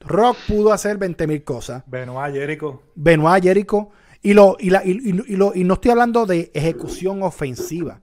[0.00, 1.82] Rock pudo hacer 20 mil cosas.
[1.86, 2.82] Benoit Jericho.
[2.94, 3.90] Benoit Jericho.
[4.26, 8.00] Y, lo, y, la- y- y- y lo- y no estoy hablando de ejecución ofensiva.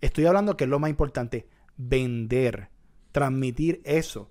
[0.00, 1.46] Estoy hablando que es lo más importante.
[1.76, 2.68] Vender.
[3.12, 4.30] Transmitir eso.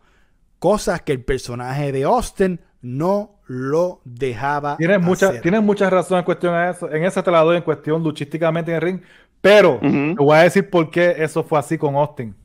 [0.59, 5.41] Cosas que el personaje de Austin no lo dejaba Tienes mucha, hacer.
[5.41, 6.91] tienes mucha razón en cuestión a eso.
[6.91, 9.01] En esa te la doy en cuestión luchísticamente en el ring.
[9.41, 12.35] Pero te voy a decir por qué eso fue así con Austin.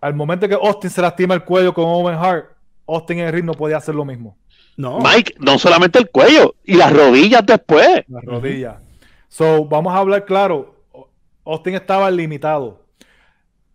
[0.00, 2.46] Al momento que Austin se lastima el cuello con Owen Hart,
[2.86, 4.36] Austin en el ring no podía hacer lo mismo.
[4.76, 4.98] No.
[5.00, 8.02] Mike, no solamente el cuello, y las rodillas después.
[8.08, 8.78] La rodilla.
[9.28, 10.74] So, vamos a hablar claro.
[11.44, 12.80] Austin estaba limitado.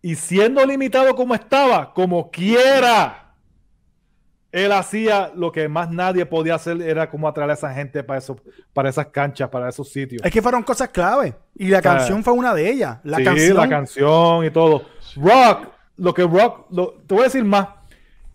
[0.01, 3.33] Y siendo limitado como estaba, como quiera,
[4.51, 8.19] él hacía lo que más nadie podía hacer, era como atraer a esa gente para,
[8.19, 8.37] eso,
[8.73, 10.21] para esas canchas, para esos sitios.
[10.23, 11.35] Es que fueron cosas clave.
[11.55, 12.99] Y la sea, canción fue una de ellas.
[13.03, 13.57] La sí, canción.
[13.57, 14.83] la canción y todo.
[15.15, 17.67] Rock, lo que Rock, lo- te voy a decir más.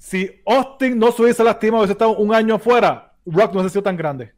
[0.05, 3.85] Si Austin no se hubiese lastimado, hubiese estado un año fuera, Rock no hubiese sido
[3.85, 4.33] tan grande.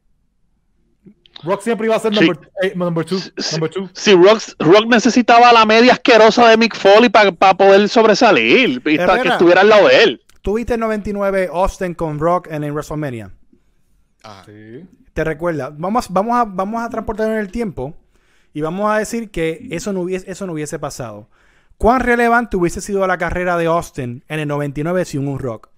[1.43, 2.19] Rock siempre iba a ser Sí.
[2.23, 3.17] number, eh, number two.
[3.17, 3.31] Sí.
[3.53, 3.89] Number two.
[3.93, 9.21] Si Rock, Rock necesitaba la media asquerosa de Mick Foley para poder sobresalir y para
[9.23, 10.21] que estuviera al lado de él.
[10.43, 13.31] ¿Tuviste el 99 Austin con Rock en el WrestleMania?
[14.23, 14.43] Ajá.
[14.45, 14.85] Sí.
[15.13, 17.95] te recuerda, vamos, vamos, a, vamos a transportar en el tiempo
[18.53, 21.27] y vamos a decir que eso no hubiese, eso no hubiese pasado.
[21.77, 25.69] ¿Cuán relevante hubiese sido la carrera de Austin en el 99 sin un rock?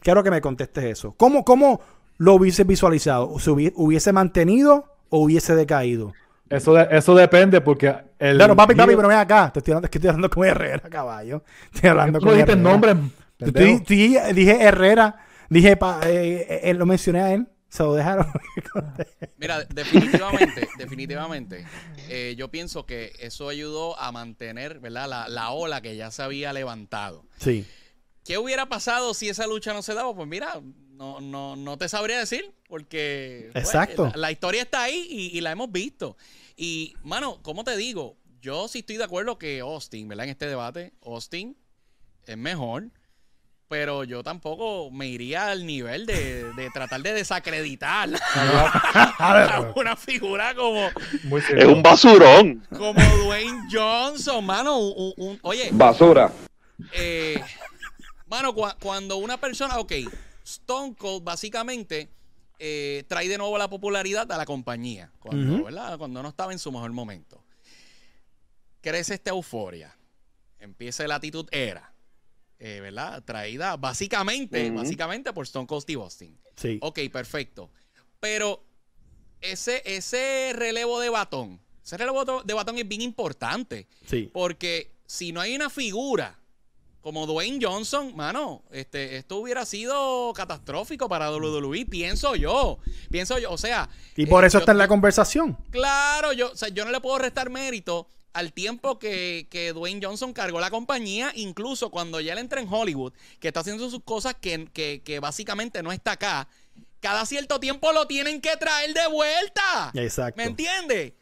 [0.00, 1.14] Quiero que me contestes eso.
[1.16, 1.80] ¿Cómo, cómo
[2.18, 3.38] lo hubiese visualizado?
[3.38, 6.12] ¿Se hubi- hubiese mantenido o hubiese decaído?
[6.48, 7.88] Eso, de- eso depende porque
[8.20, 8.36] el.
[8.36, 9.50] Claro, papi, papi, pero ven acá.
[9.52, 11.42] Te estoy hablando, es que estoy hablando con Herrera, caballo.
[11.74, 12.52] Estoy hablando con no dijiste
[13.78, 15.16] tú- tú- dije Herrera.
[15.48, 17.48] Dije, pa- eh, eh, lo mencioné a él.
[17.76, 18.26] Se lo dejaron.
[19.36, 21.66] Mira, definitivamente, definitivamente,
[22.08, 25.08] eh, yo pienso que eso ayudó a mantener, ¿verdad?
[25.08, 27.24] La, la ola que ya se había levantado.
[27.38, 27.66] sí.
[28.24, 30.12] ¿Qué hubiera pasado si esa lucha no se daba?
[30.12, 30.60] Pues mira,
[30.90, 34.06] no, no, no te sabría decir, porque pues, Exacto.
[34.06, 36.16] la, la historia está ahí y, y la hemos visto.
[36.56, 38.16] Y, mano, ¿cómo te digo?
[38.40, 40.24] Yo sí estoy de acuerdo que Austin, ¿verdad?
[40.24, 41.56] En este debate, Austin
[42.24, 42.90] es mejor,
[43.68, 50.54] pero yo tampoco me iría al nivel de, de tratar de desacreditar a una figura
[50.54, 52.66] como, Es un basurón.
[52.76, 54.78] como Dwayne Johnson, mano.
[54.78, 56.30] un- un- oye, Basura.
[56.92, 57.40] eh,
[58.26, 59.92] mano, cua- cuando una persona, ok,
[60.44, 62.08] Stone Cold básicamente
[62.58, 65.64] eh, trae de nuevo la popularidad a la compañía, cuando.
[65.64, 65.98] ¿verdad?
[65.98, 67.42] cuando no estaba en su mejor momento.
[68.80, 69.96] Crece esta euforia,
[70.60, 71.92] empieza la actitud era,
[72.58, 73.22] eh, ¿verdad?
[73.24, 76.38] Traída básicamente, básicamente por Stone Cold Steve Austin.
[76.56, 76.78] Sí.
[76.80, 77.70] Ok, perfecto.
[78.20, 78.64] Pero
[79.40, 83.86] ese, ese relevo de batón, ese relevo de batón es bien importante.
[84.06, 84.30] Sí.
[84.32, 86.38] Porque si no hay una figura
[87.02, 92.78] como Dwayne Johnson, mano, este, esto hubiera sido catastrófico para WWE, pienso yo.
[93.12, 93.88] Pienso yo, o sea.
[94.16, 95.56] Y por eh, eso yo- está en la conversación.
[95.70, 100.04] Claro, yo, o sea, yo no le puedo restar mérito al tiempo que, que Dwayne
[100.04, 104.02] Johnson cargó la compañía, incluso cuando ya él entra en Hollywood, que está haciendo sus
[104.04, 106.48] cosas que, que- que básicamente no está acá.
[107.00, 109.90] Cada cierto tiempo lo tienen que traer de vuelta.
[109.94, 110.36] Exacto.
[110.38, 111.12] ¿Me entiendes?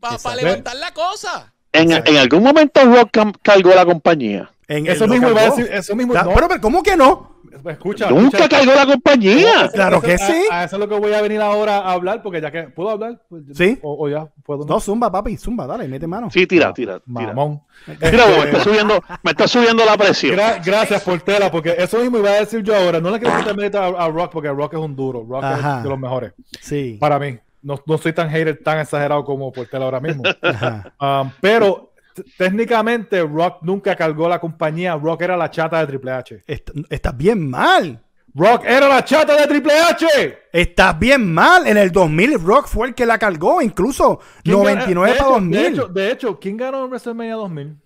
[0.00, 1.52] Para levantar la cosa.
[1.72, 4.50] En, en algún momento Rock cargó la compañía.
[4.68, 5.56] En Eso mismo iba a Raw.
[5.56, 5.72] decir.
[5.72, 6.12] Eso mismo.
[6.14, 6.34] Ta- no.
[6.34, 7.33] pero, pero, ¿cómo que no?
[7.66, 8.10] Escucha.
[8.10, 8.48] Nunca escucha.
[8.58, 9.70] cargó la compañía.
[9.72, 10.44] Claro que sí.
[10.50, 12.64] A, eso es lo que voy a venir ahora a hablar, porque ya que.
[12.64, 13.20] ¿Puedo hablar?
[13.28, 13.78] Pues, Sí.
[13.82, 14.64] O, o ya puedo.
[14.66, 16.30] No, zumba, papi, zumba, dale, mete mano.
[16.30, 17.00] Sí, tira, tira.
[17.00, 17.26] tira.
[17.32, 17.60] Mamón.
[17.86, 20.36] Mira, me está subiendo, me está subiendo la presión.
[20.36, 23.00] Gra- gracias, Portela, porque eso mismo iba a decir yo ahora.
[23.00, 25.24] No le quiero quitar mérito a, a Rock, porque Rock es un duro.
[25.28, 25.76] Rock Ajá.
[25.78, 26.32] es de los mejores.
[26.60, 26.96] Sí.
[27.00, 27.38] Para mí.
[27.62, 30.22] No, no soy tan hater, tan exagerado como Portela ahora mismo.
[30.42, 30.92] Ajá.
[31.00, 31.83] Um, pero
[32.38, 34.94] técnicamente Rock nunca cargó la compañía.
[34.96, 36.42] Rock era la chata de Triple H.
[36.46, 38.00] Est- Estás bien mal.
[38.36, 40.06] Rock era la chata de Triple H.
[40.52, 41.66] Estás bien mal.
[41.68, 45.40] En el 2000 Rock fue el que la cargó, incluso ¿Quién 99 gana- para de
[45.40, 45.58] 2000.
[45.60, 47.76] hecho, De hecho, de hecho, ¿quién ganó WrestleMania 2000?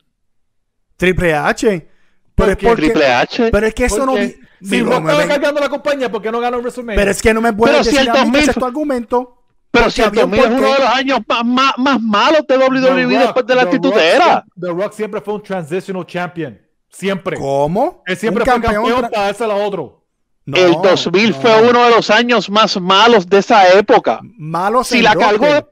[0.97, 1.67] Triple H.
[1.69, 1.89] Pero
[2.35, 3.51] ¿Por es porque, Triple H.
[3.51, 6.59] pero es que eso no Si Rock estaba cargando la compañía, ¿por qué no ganó
[6.59, 6.99] WrestleMania?
[7.01, 8.51] pero es que no me puedes Pero si decir el a mí que 2000 ese
[8.53, 9.38] es tu argumento.
[9.71, 12.47] Pero si el había un 2000 es uno de los años más, más, más malos
[12.49, 14.25] de The WWE Rock- después de la actitudera.
[14.25, 16.59] siempre- The Rock siempre fue un transitional champion.
[16.91, 17.37] Siempre.
[17.39, 18.03] ¿Cómo?
[18.07, 20.07] Él siempre Un fue campeón, tra- para dársela a otro.
[20.47, 21.37] No, el 2000 no.
[21.37, 24.21] fue uno de los años más malos de esa época.
[24.23, 25.15] Malos Si en la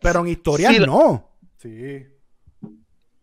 [0.01, 1.31] pero en historia si la- no.
[1.57, 2.07] Sí.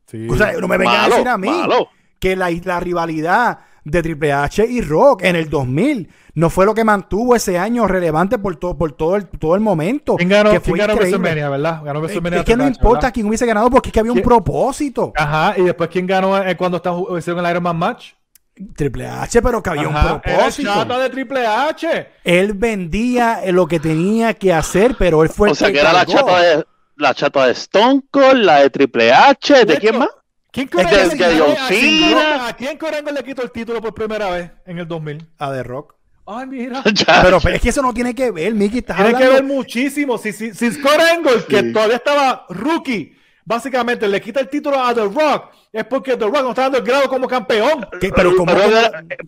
[0.07, 0.27] Sí.
[0.29, 1.89] O sea, no me vengan a decir a mí malo.
[2.19, 6.73] que la, la rivalidad de Triple H y Rock en el 2000 no fue lo
[6.73, 10.15] que mantuvo ese año relevante por, todo por todo, el, todo el momento.
[10.15, 11.17] ¿Quién ganó, que quién fue ganó increíble.
[11.17, 11.81] WrestleMania, verdad?
[11.83, 12.39] Ganó Es, WrestleMania.
[12.39, 13.13] es que no H, importa ¿verdad?
[13.13, 14.25] quién hubiese ganado porque es que había un ¿Quién?
[14.25, 15.11] propósito.
[15.15, 18.11] Ajá, y después quién ganó eh, cuando está, hicieron el Iron Man match.
[18.75, 20.71] Triple H, pero que había Ajá, un era propósito.
[20.73, 22.07] chata de Triple H.
[22.23, 25.91] Él vendía lo que tenía que hacer, pero él fue O el sea, que era
[25.91, 26.65] la chata de
[26.97, 30.09] la chata de Stone Cold, la de Triple H, ¿de quién más?
[30.53, 34.51] ¿Quién Corango le- a quién ¿A quién Corango le quitó el título por primera vez
[34.67, 35.25] en el 2000?
[35.39, 35.95] A The Rock.
[36.27, 36.83] Ay, mira.
[36.93, 37.23] Ya.
[37.23, 38.79] Pero, pero es que eso no tiene que ver, Mickey.
[38.79, 40.17] Estás Tiene que ver muchísimo.
[40.19, 45.05] Si, si, si Angle, que todavía estaba rookie, básicamente le quita el título a The
[45.05, 47.87] Rock, es porque The Rock no está dando el grado como campeón.
[47.99, 48.11] ¿Qué?
[48.15, 48.69] Pero como Pero,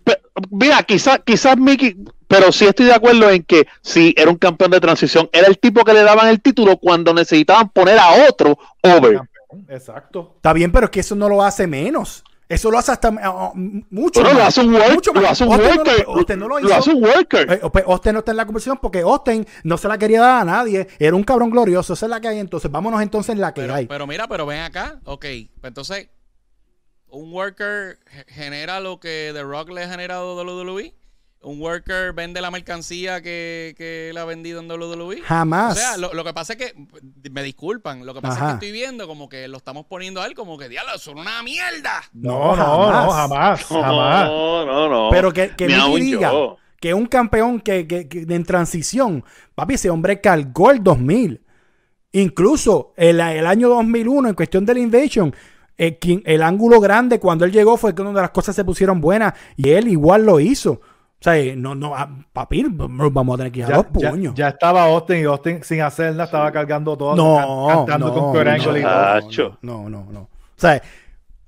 [0.04, 4.38] pe- mira, quizás quizás Mickey, pero sí estoy de acuerdo en que si era un
[4.38, 8.28] campeón de transición, era el tipo que le daban el título cuando necesitaban poner a
[8.30, 9.22] otro over.
[9.70, 10.34] Exacto.
[10.38, 12.24] Está bien, pero es que eso no lo hace menos.
[12.48, 14.50] Eso lo hace hasta uh, mucho Pero lo más.
[14.50, 15.24] hace un worker, Mucho más.
[15.24, 16.76] lo hace un Austin no lo- worker, Austin no lo lo hizo.
[16.78, 17.52] hace un worker.
[17.54, 20.42] Eh, pues Austin no está en la conversación porque Austin no se la quería dar
[20.42, 20.88] a nadie.
[21.00, 21.94] Era un cabrón glorioso.
[21.94, 22.70] Esa es la que hay entonces.
[22.70, 23.88] Vámonos entonces en la que Pero, hay.
[23.88, 25.00] pero mira, pero ven acá.
[25.06, 26.08] Ok, pues entonces,
[27.10, 30.94] un worker ge- genera lo que The Rock le ha generado a WWE.
[31.46, 35.22] Un worker vende la mercancía que, que le ha vendido en WWE.
[35.22, 35.74] Jamás.
[35.78, 36.74] O sea, lo, lo que pasa es que,
[37.30, 38.46] me disculpan, lo que pasa Ajá.
[38.46, 41.20] es que estoy viendo como que lo estamos poniendo a él como que, diablo, son
[41.20, 42.02] una mierda.
[42.14, 44.28] No, no, no, jamás, jamás.
[44.28, 45.10] No, no, no.
[45.12, 46.58] Pero que, que diga yo.
[46.82, 51.42] que un campeón que, que- que en transición, papi, ese hombre cargó el 2000.
[52.12, 55.36] Incluso el, el año 2001, en cuestión del Invasion,
[55.78, 59.70] eh, el ángulo grande cuando él llegó fue cuando las cosas se pusieron buenas y
[59.72, 60.80] él igual lo hizo.
[61.20, 63.86] O sea, eh, no, no, ah, papi, vamos a tener que ir a Ya, los
[63.86, 64.36] puños.
[64.36, 67.16] ya estaba Austin y Austin sin hacer nada estaba cargando todo.
[67.16, 68.22] No, can- cantando no, con
[69.62, 70.20] no, no, no, no.
[70.22, 70.82] O sea,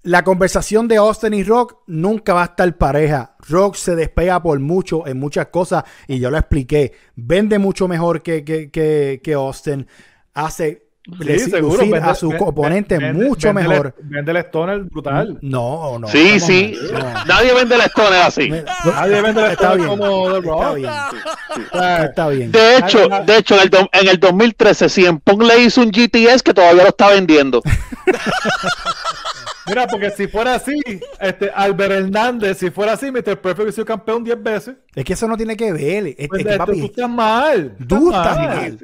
[0.04, 3.36] la conversación de Austin y Rock nunca va a estar pareja.
[3.50, 6.94] Rock se despega por mucho en muchas cosas y yo lo expliqué.
[7.16, 9.86] Vende mucho mejor que, que, que, que Austin.
[10.34, 10.87] Hace
[11.20, 11.78] le- Sí, seguro.
[11.80, 13.96] vende- a su ven- oponente vende- mucho vende el- mejor.
[14.02, 15.38] Vende el Stoner brutal.
[15.42, 16.08] No, no.
[16.08, 16.76] Sí, sí.
[16.92, 17.00] no.
[17.26, 18.50] Nadie vende el Stoner así.
[18.50, 19.90] Nadie vende el Está Stoner bien.
[19.90, 20.62] como The Rock.
[20.62, 22.04] Está bien.
[22.04, 22.52] Está bien.
[22.52, 25.92] De hecho, de hecho en, el, do- en el 2013, CM Punk le hizo un
[25.92, 27.62] GTS que todavía lo está vendiendo.
[29.68, 30.80] Mira, porque si fuera así,
[31.20, 33.38] este Albert Hernández, si fuera así, Mr.
[33.42, 34.76] Perfect hubiese sido campeón 10 veces.
[34.96, 36.08] Es que eso no tiene que ver.
[36.08, 37.76] Es, es Pues, que, este, papi, tú estás mal.
[37.86, 38.80] tú estás mal.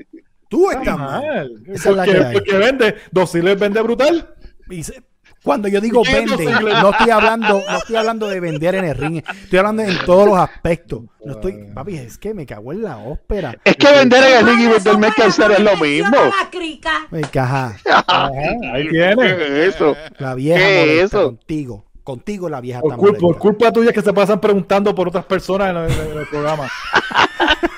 [0.54, 1.22] Tú Estás mal.
[1.24, 1.64] mal.
[1.66, 2.34] Esa es la Porque, que hay.
[2.34, 4.36] porque vende, Dosiles vende brutal.
[4.70, 5.02] Y se-
[5.44, 8.96] Cuando yo digo ¿Qué vende, no estoy hablando, no estoy hablando de vender en el
[8.96, 11.02] ring, estoy hablando en todos los aspectos.
[11.26, 13.58] No estoy, papi, es que me cago en la ópera.
[13.66, 16.16] Es que vender en el ring y vender mercancía es lo mismo.
[16.16, 17.08] La crica.
[17.10, 17.76] Me caja,
[18.08, 19.16] ahí tiene.
[19.36, 19.98] ¿Qué es eso?
[20.20, 21.26] la vieja ¿Qué es molesta eso?
[21.26, 25.08] contigo, contigo la vieja Por, está cul- por culpa tuya que se pasan preguntando por
[25.08, 26.70] otras personas en el, en el programa.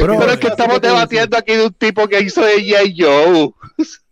[0.00, 2.96] Bro, Pero es que estamos debatiendo aquí de un tipo que hizo de G.I.
[2.98, 3.50] Joe.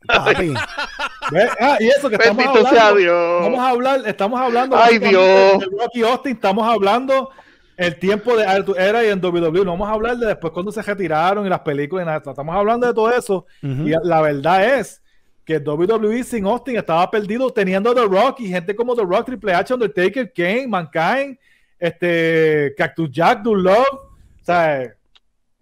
[0.08, 2.96] Ah, y eso que estamos Bendito hablando.
[2.96, 3.42] Dios.
[3.42, 4.76] Vamos a hablar, estamos hablando.
[4.76, 5.60] Ay, Dios.
[5.60, 7.30] de Rocky Austin, estamos hablando
[7.76, 8.44] el tiempo de
[8.76, 9.64] era y en WWE.
[9.64, 12.18] No vamos a hablar de después cuando se retiraron y las películas y nada.
[12.18, 13.46] Estamos hablando de todo eso.
[13.62, 15.02] Y la verdad es
[15.44, 19.54] que WWE sin Austin estaba perdido teniendo The Rock y gente como The Rock, Triple
[19.54, 21.38] H, Undertaker, Kane, Mankind,
[21.78, 23.86] este, Cactus Jack, Do Love.
[23.92, 24.92] O sea,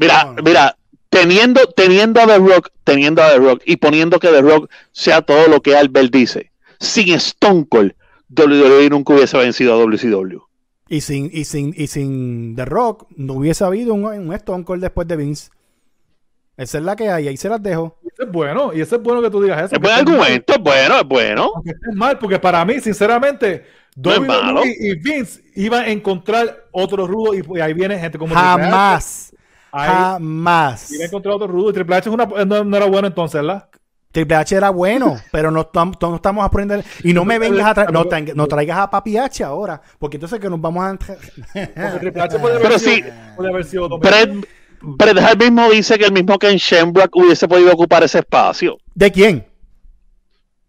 [0.01, 0.43] Mira, No, no.
[0.43, 0.77] mira,
[1.11, 5.23] teniendo, teniendo a The Rock, teniendo a The Rock y poniendo que The Rock sea
[5.23, 7.95] todo lo que Albert dice, sin Stone Cold,
[8.31, 10.41] WWE nunca hubiese vencido a WCW.
[10.89, 14.83] y sin, y sin, y sin The Rock, no hubiese habido un, un Stone Cold
[14.83, 15.51] después de Vince.
[16.57, 17.99] Esa es la que hay, ahí se las dejo.
[18.05, 18.73] eso es bueno.
[18.75, 19.77] Y eso es bueno que tú digas eso.
[19.77, 21.53] Es buen argumento, es bueno, es bueno.
[21.65, 23.65] estés mal, porque para mí, sinceramente,
[23.97, 24.21] No es.
[24.21, 28.35] WWE y Vince iban a encontrar otro rudo y, y ahí viene gente como.
[28.35, 29.35] Jamás,
[29.73, 30.91] jamás.
[30.93, 33.41] iba a encontrar otro rudo y Triple H es una, no, no era bueno entonces,
[33.41, 33.69] ¿verdad?
[34.13, 36.85] Triple H era bueno, pero no, estamos no estamos aprendiendo.
[37.05, 40.17] Y no me vengas a traer, no, tra- no traigas a Papi H ahora, porque
[40.17, 40.97] entonces que nos vamos a.
[41.99, 43.05] Triple H puede haber Pero sido, sí.
[43.37, 44.49] puede haber sido Bret,
[44.83, 48.79] Bret Hart mismo dice que el mismo Ken Shamrock hubiese podido ocupar ese espacio.
[48.95, 49.47] ¿De quién?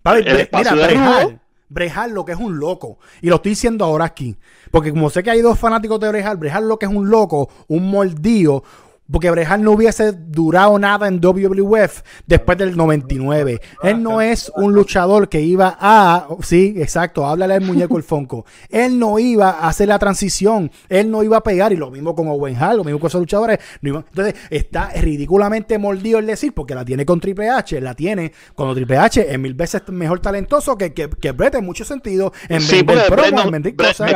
[0.03, 1.23] Papi, El Bre- espacio mira, de Brejal.
[1.23, 1.39] Rudo.
[1.69, 2.99] Brejal lo que es un loco.
[3.21, 4.35] Y lo estoy diciendo ahora aquí.
[4.71, 7.49] Porque como sé que hay dos fanáticos de Brejal, Brejal lo que es un loco,
[7.69, 8.63] un mordido.
[9.11, 13.59] Porque Brejal no hubiese durado nada en WWF después del 99.
[13.83, 16.27] Él no es un luchador que iba a.
[16.41, 18.45] Sí, exacto, háblale al muñeco el Fonco.
[18.69, 20.71] Él no iba a hacer la transición.
[20.89, 21.73] Él no iba a pegar.
[21.73, 23.59] Y lo mismo con Owen Hart, lo mismo con esos luchadores.
[23.81, 27.79] Entonces, está ridículamente mordido el decir, porque la tiene con Triple H.
[27.81, 31.65] La tiene cuando Triple H es mil veces mejor talentoso que, que, que Brett en
[31.65, 32.31] muchos sentidos.
[32.47, 33.63] En Sí, porque Bret promos, no- es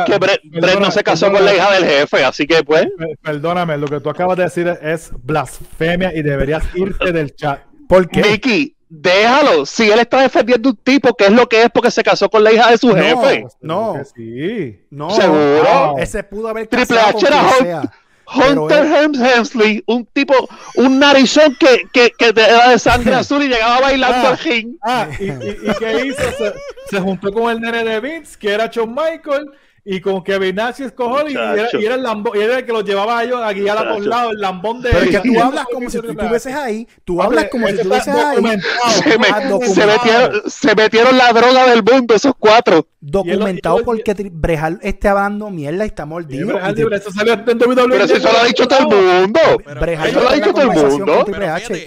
[0.06, 2.86] que Bret, Perdona, Bret no se casó con la hija del jefe, así que pues.
[2.96, 7.34] Per- Perdóname, lo que tú acabas de decir es, es blasfemia y deberías irte del
[7.34, 7.60] chat.
[7.88, 8.20] ¿Por qué?
[8.22, 9.64] Mickey, déjalo.
[9.66, 12.42] Si él está defendiendo un tipo que es lo que es porque se casó con
[12.44, 13.46] la hija de su jefe.
[13.60, 13.94] No.
[14.14, 14.80] Sí.
[14.90, 15.96] No, ¿Seguro?
[15.98, 17.92] ese pudo haber Triple casado H era
[18.28, 20.34] Hunter él- Hems Hemsley, un tipo,
[20.74, 24.30] un narizón que, que, que era de sangre azul y llegaba bailando Ah.
[24.30, 24.76] al ring.
[24.82, 26.22] Ah, y, y, y qué hizo?
[26.36, 26.52] Se,
[26.90, 29.46] se juntó con el nene de Vince, que era Shawn Michael,
[29.88, 31.78] y con Kevin Nash y Scott Hall, y era, Muchacho.
[31.80, 33.88] y era el lambo- y era el que los llevaba a ellos a guiar a
[33.88, 36.88] todos lados, el lambón de Pero es que tú hablas como si tú estuvieses ahí.
[37.04, 38.36] Tú hablas como si estuvieses está ahí.
[38.36, 39.86] Se, me- se documentado.
[39.86, 42.88] metieron, se metieron la droga del mundo, esos cuatro.
[43.00, 46.58] Documentado Y él- y él- porque Brejal esté hablando mierda y está mordido.
[46.58, 47.88] Tri- libre, eso salió en WWE.
[47.88, 48.86] Pero si eso lo ha dicho todo el
[49.22, 49.40] mundo.
[49.80, 51.26] Brejal no lo ha dicho todo el mundo.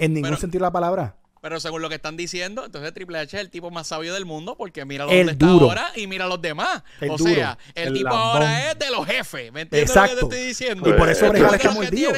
[0.00, 1.16] en ningún sentido la palabra.
[1.42, 4.26] Pero según lo que están diciendo, entonces Triple H es el tipo más sabio del
[4.26, 5.66] mundo porque mira El dónde está duro.
[5.68, 6.82] ahora y mira a los demás.
[7.00, 7.32] El o duro.
[7.34, 8.20] sea, el, El tipo lambón.
[8.42, 9.50] ahora es de los jefes.
[9.50, 10.16] ¿Me entiendes Exacto.
[10.16, 10.90] lo que te estoy diciendo?
[10.90, 12.12] Y por eso está mordido.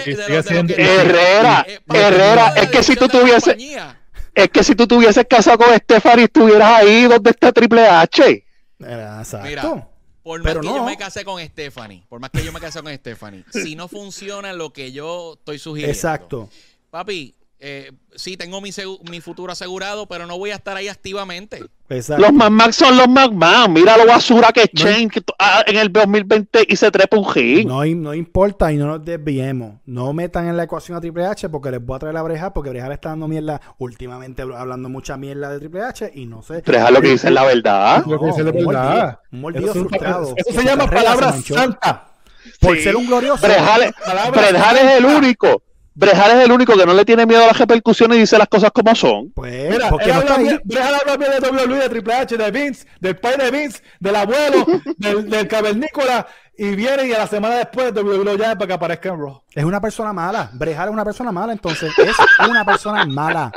[0.76, 3.56] Herrera, Eh, Herrera, es que si tú tuvieses,
[4.34, 8.44] es que si tú tuvieses casado con Stephanie estuvieras ahí donde está Triple H.
[8.80, 9.46] Exacto.
[9.46, 9.88] Mira,
[10.22, 10.76] por más Pero que no.
[10.76, 13.88] yo me casé con Stephanie, por más que yo me casé con Stephanie, si no
[13.88, 15.92] funciona lo que yo estoy sugiriendo.
[15.94, 16.48] Exacto.
[16.90, 17.34] Papi,
[17.64, 18.72] eh, sí, tengo mi,
[19.20, 21.62] futuro asegurado, pero no voy a estar ahí activamente.
[21.88, 22.20] Exacto.
[22.22, 23.72] Los McMahon son los McMahon.
[23.72, 27.16] Mira lo basura que es Shane que to- ah, en el 2020 y se trepa
[27.16, 27.68] un ring.
[27.68, 29.74] No, no importa y no nos desviemos.
[29.86, 32.52] No metan en la ecuación a Triple H porque les voy a traer a Breja
[32.52, 36.42] porque Breja le está dando mierda últimamente hablando mucha mierda de Triple H y no
[36.42, 36.64] sé.
[36.66, 38.04] Es lo que dice es la verdad.
[38.06, 39.20] Lo que dice la verdad.
[39.30, 40.34] un mordido Eso, frustrado.
[40.36, 42.08] eso Que se llama se palabra santa.
[42.60, 42.82] Por Sí.
[42.82, 43.46] ser un glorioso.
[43.46, 43.82] Brejal
[44.78, 45.62] es el único.
[45.94, 48.48] Brejal es el único que no le tiene miedo a las repercusiones y dice las
[48.48, 49.30] cosas como son.
[49.32, 52.14] Pues, Mira, porque él no habla bien- deja de hablar bien de WWE, de Triple
[52.14, 54.66] H, de Vince, del pai de Vince, del abuelo,
[54.96, 56.26] del, del cavernícola,
[56.56, 59.42] y viene y a la semana después WWE lo llama para que aparezca en Raw.
[59.54, 60.50] Es una persona mala.
[60.52, 62.16] Brejal es una persona mala, entonces es
[62.48, 63.52] una persona mala.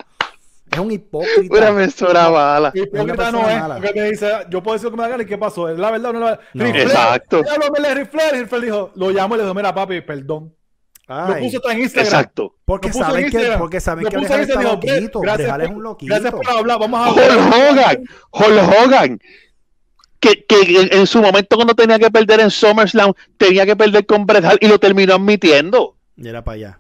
[0.72, 1.56] Es un hipócrita.
[1.56, 2.72] Una mesura mala.
[2.74, 3.76] Hipócrita no persona es, mala.
[3.76, 5.78] porque me dice, yo puedo decir lo que me da gana y qué pasó, ¿es
[5.78, 6.40] la verdad o no es la verdad?
[6.54, 6.66] No.
[6.66, 7.38] Exacto.
[7.50, 8.00] habló Flair, y
[8.40, 10.54] Ric Flair dijo, lo llamo y le dijo, mira papi, perdón.
[11.08, 12.06] Lo puso hasta en Instagram.
[12.06, 12.56] Exacto.
[12.66, 15.20] porque saben en que, porque saben Lo que Brejal está Instagram, dijo, loquito.
[15.22, 16.10] gracias Brejal es un loquito.
[16.14, 17.72] Gracias por hablar, vamos a Hulk hablar.
[17.72, 18.04] Hogan.
[18.32, 19.20] Hulk Hogan.
[20.20, 24.06] Que, que en, en su momento cuando tenía que perder en SummerSlam, tenía que perder
[24.08, 25.98] con Bret Hart y lo terminó admitiendo.
[26.18, 26.80] Y era para allá.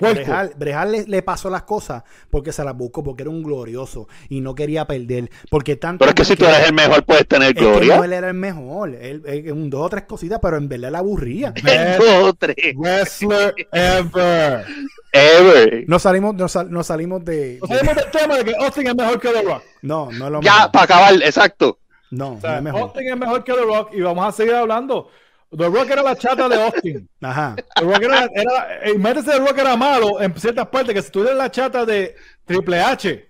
[0.00, 4.08] Brejal, Brejal le, le pasó las cosas porque se las buscó, porque era un glorioso
[4.28, 5.30] y no quería perder.
[5.50, 7.96] Porque tanto Pero es que si tú eres el mejor, puedes tener es que gloria.
[7.98, 8.94] no él era el mejor.
[8.94, 11.52] Él, él- un dos o tres cositas, pero en verdad le aburría.
[11.98, 12.56] Dos, tres.
[12.74, 14.64] wrestler ever.
[15.12, 15.84] Ever.
[15.88, 17.58] Nos salimos, nos, sal- nos salimos de.
[17.60, 19.62] O sea, Sabemos del tema de que Austin es mejor que The Rock.
[19.82, 21.78] No, no es lo Ya, para acabar, exacto.
[22.10, 22.80] No, O no sea, es mejor.
[22.82, 25.08] Austin es mejor que The Rock y vamos a seguir hablando.
[25.56, 27.08] The Rock era la chata de Austin.
[27.20, 27.56] Ajá.
[27.74, 31.10] The Rock era, era en vez de Rock era malo en ciertas partes, que si
[31.10, 33.28] tú eres la chata de Triple H,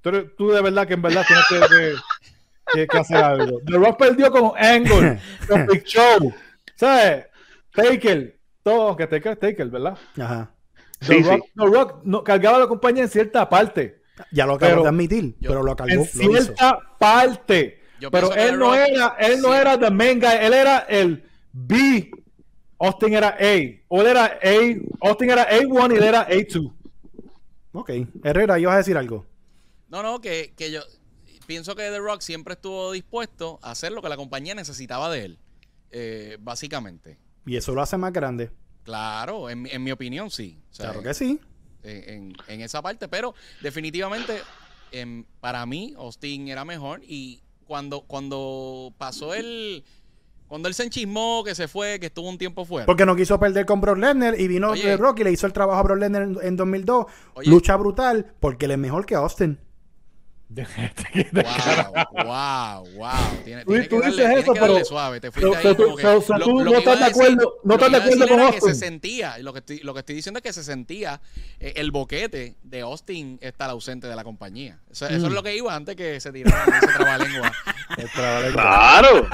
[0.00, 1.94] tú, eres- tú de verdad que en verdad tienes que, que,
[2.74, 3.58] que- que hacer algo.
[3.66, 5.18] The Rock perdió con Angle,
[5.48, 6.32] con Big Show,
[6.76, 7.26] ¿sabes?
[7.74, 9.98] Taker, todo, aunque Taker es Taker, ¿verdad?
[10.20, 10.50] Ajá.
[11.00, 11.52] The Sí, Rock, sí.
[11.56, 14.02] The Rock no, cargaba la compañía en cierta parte.
[14.30, 15.92] Ya lo acabo Pero- de admitir, Yo- pero lo cargó.
[15.92, 16.42] en Lo hizo.
[16.44, 17.82] cierta parte.
[17.98, 21.24] Yo Pero él no Rock- era, él no era the main guy, él era el
[21.52, 22.10] B.
[22.78, 23.80] Austin era A.
[23.88, 25.08] O él era A.
[25.08, 26.72] Austin era A1 y él era A2.
[27.72, 27.90] Ok.
[28.24, 29.26] Herrera, ibas a decir algo.
[29.88, 30.80] No, no, que, que yo
[31.46, 35.24] pienso que The Rock siempre estuvo dispuesto a hacer lo que la compañía necesitaba de
[35.26, 35.38] él.
[35.90, 37.18] eh, básicamente.
[37.44, 38.50] Y eso lo hace más grande.
[38.82, 40.58] Claro, en, mi- en mi opinión sí.
[40.70, 41.38] O sea, Claro que sí.
[41.82, 44.40] en, en- en esa parte, pero definitivamente
[44.90, 49.84] em, para mí Austin era mejor y cuando, cuando pasó el...
[50.52, 52.84] Cuando él se enchismó, que se fue, que estuvo un tiempo fuera.
[52.84, 54.82] Porque no quiso perder con Brock Lesnar y vino Oye.
[54.82, 57.06] The Rock y le hizo el trabajo a Brock Lesnar en, en 2002.
[57.32, 57.48] Oye.
[57.48, 59.58] Lucha brutal porque él es mejor que Austin.
[60.52, 60.74] Wow,
[62.26, 63.10] wow, wow.
[63.42, 65.20] Tiene, Tú- tiene tú que darle, dices tiene eso, que pero- suave.
[65.20, 66.02] Te fuiste so- ahí so tú- como que.
[66.02, 68.40] so- so lo- tú lo no estás de acuerdo- decir- no estás de acuerdo con
[68.40, 68.74] era que se Austin.
[68.74, 71.22] sentía, lo que estoy, lo que estoy diciendo es que se sentía
[71.58, 74.78] eh, el boquete de Austin estar ausente de la compañía.
[74.90, 75.28] Eso, eso Mm.
[75.28, 77.50] es lo que iba antes que se tirara ese trabalengua.
[78.52, 79.28] Claro.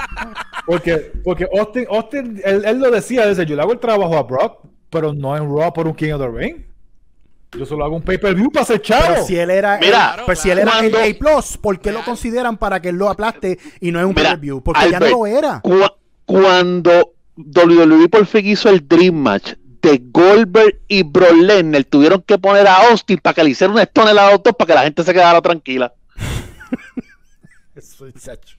[0.69, 4.21] Porque, porque Austin, Austin él, él lo decía, dice, yo le hago el trabajo a
[4.21, 4.59] Brock,
[4.91, 6.57] pero no en Raw por un King of the Ring.
[7.57, 9.03] Yo solo hago un pay-per-view para ser chavo.
[9.07, 11.91] Pero si él era, Mira, el- pues si él era el A Plus, ¿por qué
[11.91, 14.61] lo consideran para que él lo aplaste y no es un pay-per-view?
[14.61, 15.59] Porque ya no lo era.
[15.61, 15.79] Cu-
[16.25, 22.37] cuando WWE por fin hizo el Dream Match de Goldberg y Brock Lesnar, tuvieron que
[22.37, 24.83] poner a Austin para que le hicieran un stone a los dos para que la
[24.83, 25.91] gente se quedara tranquila.
[27.75, 28.58] Eso, chacho.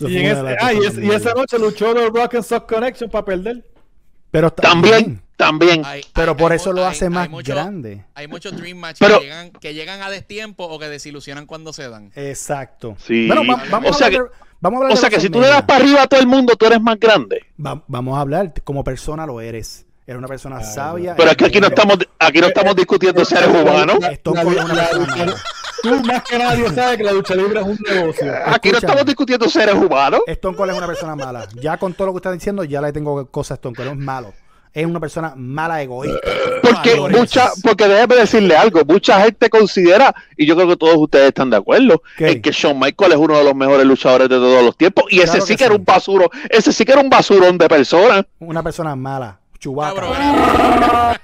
[0.00, 3.64] Y, en ese- ah, es- esa noche luchó The Rock and Sock Connection para perder.
[4.30, 5.82] Pero También, también.
[5.86, 8.04] Hay- Pero hay- por hay eso lo hace hay más mucho- grande.
[8.14, 11.72] Hay muchos Dream Match Pero- que, llegan, que llegan a destiempo o que desilusionan cuando
[11.72, 12.12] se dan.
[12.14, 12.96] Exacto.
[13.04, 13.26] Sí.
[13.26, 15.10] Bueno, va- vamos, O sea a hablar que- de, vamos a hablar O de sea
[15.10, 17.44] que si tú le das para arriba a todo el mundo, tú eres más grande.
[17.64, 19.86] Va- vamos a hablar, como persona lo eres.
[20.06, 21.14] Eres una persona sabia.
[21.16, 23.98] Pero es que aquí no estamos, aquí no estamos discutiendo seres humanos.
[24.00, 24.54] La- la-
[25.24, 25.34] la.
[25.82, 28.32] Tú más que nadie sabes que la lucha libre es un negocio.
[28.46, 30.20] Aquí no estamos discutiendo seres humanos.
[30.26, 31.46] Stone Cold es una persona mala.
[31.60, 33.90] Ya con todo lo que está diciendo, ya le tengo cosas a Stone Cold.
[33.90, 34.32] Es malo.
[34.72, 36.20] Es una persona mala, egoísta.
[36.62, 37.18] Porque Valores.
[37.18, 41.50] mucha, porque déjeme decirle algo, mucha gente considera, y yo creo que todos ustedes están
[41.50, 42.32] de acuerdo, ¿Qué?
[42.32, 45.20] en que Shawn Michaels es uno de los mejores luchadores de todos los tiempos, y
[45.20, 45.78] ese sí que que era sí.
[45.78, 48.24] un basuro, ese sí que era un basurón de persona.
[48.40, 49.40] Una persona mala.
[49.58, 51.18] Chubaca.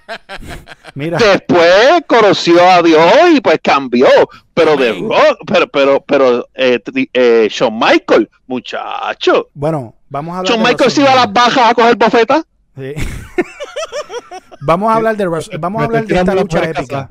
[0.95, 4.07] Mira, Después conoció a Dios y pues cambió,
[4.53, 6.81] pero de rock, pero, pero, pero, eh,
[7.13, 9.49] eh, Shawn Michaels, muchacho.
[9.55, 12.45] bueno, vamos a hablar Shawn de Michaels iba a las bajas a coger bofetas.
[12.77, 12.95] Sí.
[14.61, 17.11] vamos a hablar de Wres- vamos a hablar de esta lucha épica.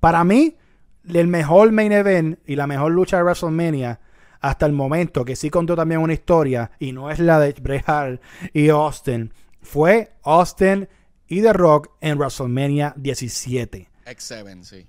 [0.00, 0.56] Para mí,
[1.12, 4.00] el mejor main event y la mejor lucha de WrestleMania
[4.40, 7.88] hasta el momento, que sí contó también una historia y no es la de Bret
[7.88, 8.20] Hart
[8.52, 9.32] y Austin,
[9.68, 10.88] fue Austin
[11.26, 13.86] y The Rock en WrestleMania 17.
[14.06, 14.88] X7, sí.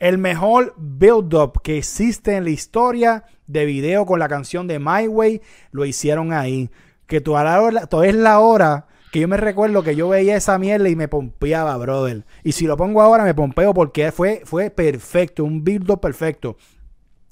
[0.00, 5.06] El mejor build-up que existe en la historia de video con la canción de My
[5.06, 5.40] Way
[5.70, 6.68] lo hicieron ahí.
[7.06, 10.96] Que todavía es la hora que yo me recuerdo que yo veía esa mierda y
[10.96, 12.26] me pompeaba, brother.
[12.42, 16.56] Y si lo pongo ahora me pompeo porque fue, fue perfecto, un build-up perfecto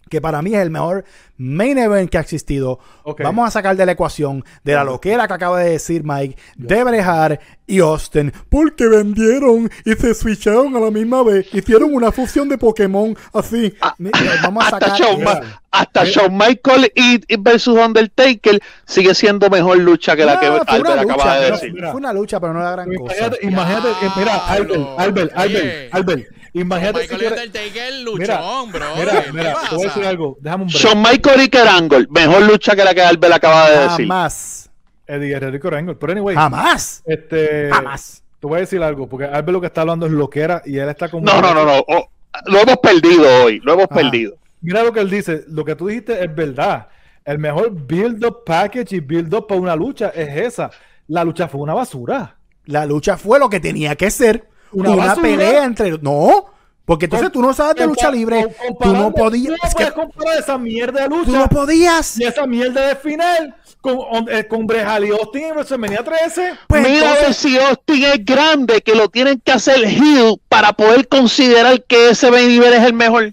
[0.09, 1.05] que para mí es el mejor
[1.39, 2.79] main event que ha existido.
[3.03, 3.23] Ok.
[3.23, 6.85] Vamos a sacar de la ecuación de la loquera que acaba de decir Mike, de
[6.85, 11.53] Brejar y Austin, porque vendieron y se switcharon a la misma vez.
[11.53, 13.75] Hicieron una fusión de Pokémon así.
[13.99, 14.11] Mi-
[14.43, 15.01] Vamos a Hasta, sacar.
[15.01, 15.63] Shawn, Ma- Mira.
[15.73, 20.63] hasta Shawn Michael y, y versus Undertaker sigue siendo mejor lucha que la que Albert
[20.71, 21.73] acaba de lucha, decir.
[21.75, 21.91] Mira.
[21.91, 23.15] Fue una lucha, pero no la gran cosa.
[23.43, 24.81] Imagínate, eh, mira, Albert.
[24.99, 25.33] Albert.
[25.37, 26.27] Albert, Albert,
[26.61, 28.87] imagínate si Michael quieres- Undertaker, Mira, luchón, bro.
[28.97, 29.69] mira, ¿Qué mira, pasa?
[29.71, 30.83] te voy a decir algo, déjame un break.
[30.83, 34.07] Shawn Michael y Kerangol, mejor lucha que la que Albert acaba de decir.
[34.09, 34.71] Jamás.
[35.07, 37.03] Eddie Guerrero y Kurt Angle, pero anyway, Jamás.
[37.07, 38.23] este, Jamás.
[38.41, 40.89] te voy a decir algo, porque Albert lo que está hablando es loquera y él
[40.89, 41.25] está como...
[41.25, 41.85] No, no, no, no.
[41.87, 42.09] oh,
[42.47, 43.95] lo hemos perdido hoy, lo hemos Ajá.
[43.95, 44.37] perdido.
[44.63, 46.89] Mira lo que él dice, lo que tú dijiste es verdad.
[47.25, 50.71] El mejor build-up package y build-up para una lucha es esa.
[51.09, 52.37] La lucha fue una basura.
[52.65, 54.49] La lucha fue lo que tenía que ser.
[54.73, 55.99] Una pelea entre.
[55.99, 56.47] No.
[56.85, 58.47] Porque entonces tú no sabes de lucha libre.
[58.81, 59.53] Tú no podías.
[59.55, 62.21] Tú no es que puedes comparar esa mierda de tú lucha no podías.
[62.21, 66.53] y esa mierda de final con, on- eh, con Brejal y Austin en WrestleMania 13.
[66.69, 71.09] Pues Mira entonces- si Austin es grande, que lo tienen que hacer heel para poder
[71.09, 73.33] considerar que ese event es el mejor.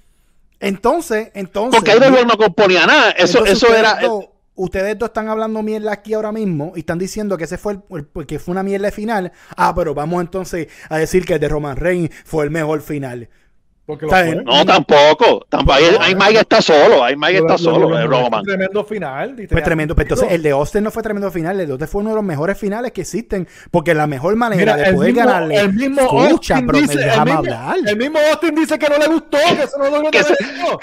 [0.59, 1.75] Entonces, entonces.
[1.79, 3.11] Porque ahí de no componía nada.
[3.11, 3.99] Eso, eso era.
[4.01, 4.25] dos-
[4.55, 7.81] ustedes dos están hablando mierda aquí ahora mismo y están diciendo que ese fue el,
[8.15, 9.31] el- que fue una mierda final.
[9.57, 13.29] Ah, pero vamos entonces a decir que el de Roman Reigns fue el mejor final.
[13.85, 14.05] Porque.
[14.45, 15.45] No, tampoco.
[15.49, 15.73] tampoco.
[15.77, 17.03] Ahí, ahí Mike está solo.
[17.03, 17.89] Ahí Mike está lo- solo.
[17.89, 18.41] lo- eh, lo- Roman.
[18.45, 19.35] Tremendo final.
[19.49, 19.93] Fue tremendo.
[19.93, 20.35] Pero entonces sentido.
[20.37, 21.59] el de Austin no fue tremendo final.
[21.59, 23.45] El de Austin fue uno de los mejores finales que existen.
[23.71, 25.55] Porque la mejor manera Mira, de poder mismo, ganarle.
[25.59, 27.75] el mismo Escucha, Austin pero me dice, el mismo, hablar.
[27.85, 30.79] el mismo Austin dice que no le gustó, que eso no lo Que se- gustó.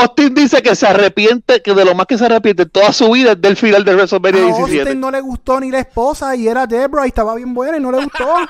[0.00, 3.32] Austin dice que se arrepiente, que de lo más que se arrepiente toda su vida
[3.32, 4.80] es del final de WrestleMania A 17.
[4.80, 7.80] Austin no le gustó ni la esposa y era Debra y estaba bien buena y
[7.80, 8.26] no le gustó.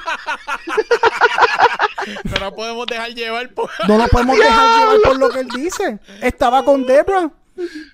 [2.24, 3.70] No nos podemos dejar llevar por...
[3.88, 5.98] No nos podemos dejar llevar por lo que él dice.
[6.20, 7.30] Estaba con Debra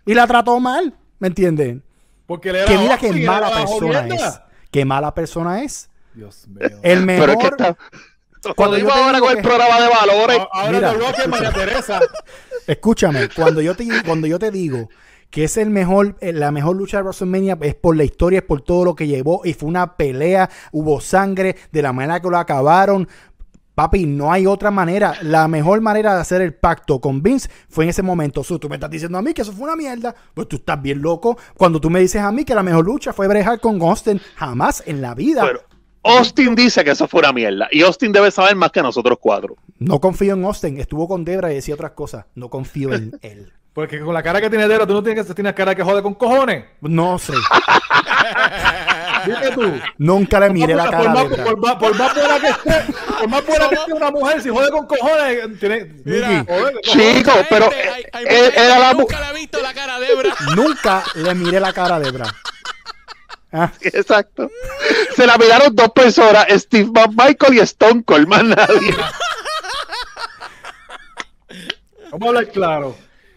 [0.05, 0.93] y la trató mal.
[1.21, 1.83] ¿Me entienden?
[2.27, 4.41] Porque él era Que mira qué mala persona es.
[4.71, 5.91] Qué mala persona es.
[6.15, 6.69] Dios mío.
[6.83, 7.27] El mejor.
[7.29, 7.77] Pero es que está.
[8.57, 10.39] Cuando iba te ahora con el programa de valores.
[10.51, 12.01] Ahora Mira, Rock es María Teresa.
[12.71, 14.91] Escúchame, cuando yo te cuando yo te digo
[15.29, 18.45] que es el mejor, eh, la mejor lucha de WrestleMania es por la historia, es
[18.45, 22.31] por todo lo que llevó y fue una pelea, hubo sangre, de la manera que
[22.31, 23.09] lo acabaron.
[23.75, 25.15] Papi, no hay otra manera.
[25.23, 28.45] La mejor manera de hacer el pacto con Vince fue en ese momento.
[28.45, 30.15] Tú me estás diciendo a mí que eso fue una mierda.
[30.33, 31.39] Pues tú estás bien loco.
[31.57, 34.85] Cuando tú me dices a mí que la mejor lucha fue brejar con Austin, jamás
[34.87, 35.43] en la vida.
[36.03, 37.69] Austin dice que eso fue una mierda.
[37.71, 39.57] Y Austin debe saber más que nosotros cuatro.
[39.79, 40.79] No confío en Austin.
[40.81, 42.25] Estuvo con Debra y decía otras cosas.
[42.35, 43.53] No confío en él.
[43.73, 46.03] Porque con la cara que tiene Dero, tú no tienes que tienes cara que jode
[46.03, 46.65] con cojones.
[46.81, 47.33] No sé.
[49.27, 49.73] Dime tú.
[49.99, 51.45] Nunca le miré la por, cara Debra.
[51.45, 54.49] por, más, por más buena que esté, por más buena que esté una mujer, si
[54.49, 55.93] jode con cojones, tiene.
[56.05, 56.81] Mira, Joder.
[56.83, 59.33] Chico, pero gente, hay- hay él- mucha gente era que la mu- Nunca le ha
[59.33, 60.35] visto la cara de Debra.
[60.57, 62.25] Nunca le miré la cara a Debra.
[63.53, 64.51] Ah, Exacto.
[65.17, 68.95] Se la miraron dos personas, Steve McMichael y Stone Cold, más nadie.
[72.11, 72.97] Vamos a hablar claro.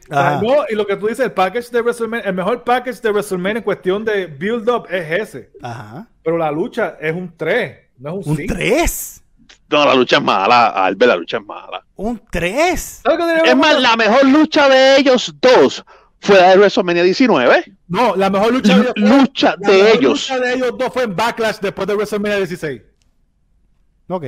[0.10, 3.12] Ah, no, y lo que tú dices, el package de WrestleMania, el mejor package de
[3.12, 5.52] WrestleMania en cuestión de build-up es ese.
[5.62, 6.08] Ajá.
[6.22, 8.54] Pero la lucha es un 3, no es un Un 5.
[8.54, 9.24] 3.
[9.70, 11.84] No, la lucha es mala, Albert, la lucha es mala.
[11.96, 13.02] Un 3.
[13.04, 15.84] ¿Sabes qué deberíamos Es más, la mejor lucha de ellos dos
[16.24, 17.74] fue la de WrestleMania 19.
[17.90, 20.12] No, la mejor lucha, Lu- de, lucha la de mejor ellos.
[20.30, 22.82] lucha de ellos dos fue en Backlash después de WrestleMania 16.
[24.08, 24.26] Ok.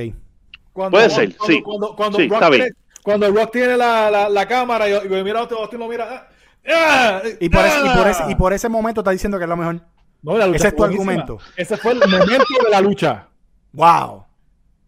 [0.72, 1.62] Cuando, Puede ser, cuando, sí.
[1.62, 2.62] Cuando, cuando, Sí, Rock, está bien.
[2.62, 5.88] tiene, cuando Rock tiene la, la, la cámara y, y mira a Austin, Austin lo
[5.88, 6.28] mira.
[6.68, 8.30] ah, ah, Y por, ese, y, por ese, ah.
[8.30, 9.80] y por ese momento está diciendo que es lo mejor.
[10.22, 11.12] No, la lucha ese es tu buenísima.
[11.12, 11.38] argumento.
[11.56, 13.28] Ese fue el momento de la lucha.
[13.72, 14.25] Wow.